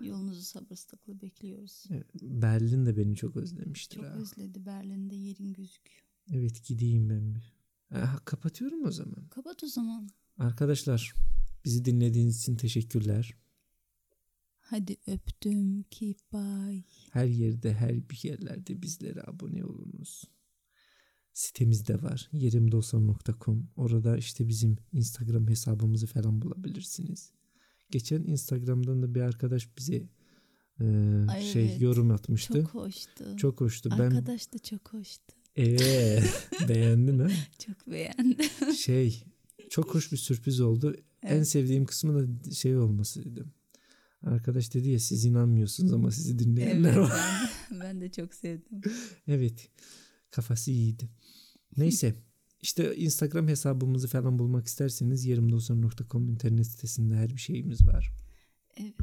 [0.00, 1.84] Yolunuzu sabırsızlıkla bekliyoruz.
[1.90, 3.96] evet, Berlin de beni çok özlemiştir.
[3.96, 4.08] Çok ha.
[4.14, 4.66] özledi.
[4.66, 6.02] Berlin'de yerin gözüküyor.
[6.32, 7.52] Evet gideyim ben bir.
[7.90, 9.28] Ha, kapatıyorum o zaman.
[9.30, 10.08] Kapat o zaman.
[10.38, 11.14] Arkadaşlar
[11.64, 13.34] bizi dinlediğiniz için teşekkürler.
[14.70, 15.82] Hadi öptüm.
[15.90, 16.84] Keep bye.
[17.12, 20.24] Her yerde her bir yerlerde bizlere abone olunuz.
[21.32, 22.28] Sitemiz de var.
[22.32, 23.68] yerimdolsan.com.
[23.76, 27.30] Orada işte bizim Instagram hesabımızı falan bulabilirsiniz.
[27.90, 30.08] Geçen Instagram'dan da bir arkadaş bize
[30.80, 30.84] e,
[31.28, 31.80] Ay şey evet.
[31.80, 32.54] yorum atmıştı.
[32.54, 33.24] Çok Çok, hoştu.
[33.64, 33.90] hoştu.
[33.90, 35.34] Ben Arkadaş da çok hoştu.
[35.58, 36.20] ee,
[36.68, 37.28] beğendin ha?
[37.66, 38.72] Çok beğendim.
[38.76, 39.24] Şey
[39.70, 40.94] çok hoş bir sürpriz oldu.
[41.22, 41.48] En Evet.
[41.48, 42.14] sevdiğim kısmı
[42.46, 43.46] da şey olmasıydı.
[44.22, 47.48] Arkadaş dedi ya siz inanmıyorsunuz ama sizi dinleyenler Evet, var.
[47.70, 48.80] ben, ben de çok sevdim.
[49.28, 49.68] Evet.
[50.30, 51.08] Kafası iyiydi.
[51.76, 52.14] Neyse.
[52.62, 58.12] işte Instagram hesabımızı falan bulmak isterseniz yerimdolsan.com internet sitesinde her bir şeyimiz var.
[58.76, 58.94] Evet.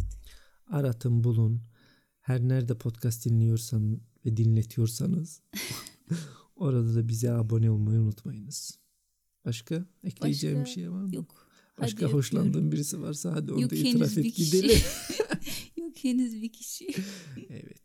[0.68, 1.61] aratın bulun.
[2.20, 5.41] Her nerede podcast dinliyorsan ve dinletiyorsanız
[6.55, 8.80] orada da bize abone olmayı unutmayınız.
[9.45, 11.16] Başka ekleyeceğim Başka bir şey var mı?
[11.16, 11.42] Yok.
[11.82, 12.71] Başka Hadi hoşlandığın öpüyorum.
[12.71, 14.82] birisi varsa hadi onu Yok da henüz itiraf et gidelim.
[15.78, 16.88] Yok henüz bir kişi.
[17.49, 17.84] evet.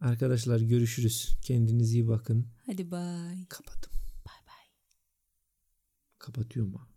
[0.00, 1.36] Arkadaşlar görüşürüz.
[1.42, 2.46] Kendinize iyi bakın.
[2.66, 3.46] Hadi bay.
[3.48, 3.92] Kapatın.
[4.26, 4.64] Bay bay.
[6.18, 6.89] Kapatıyorum ha.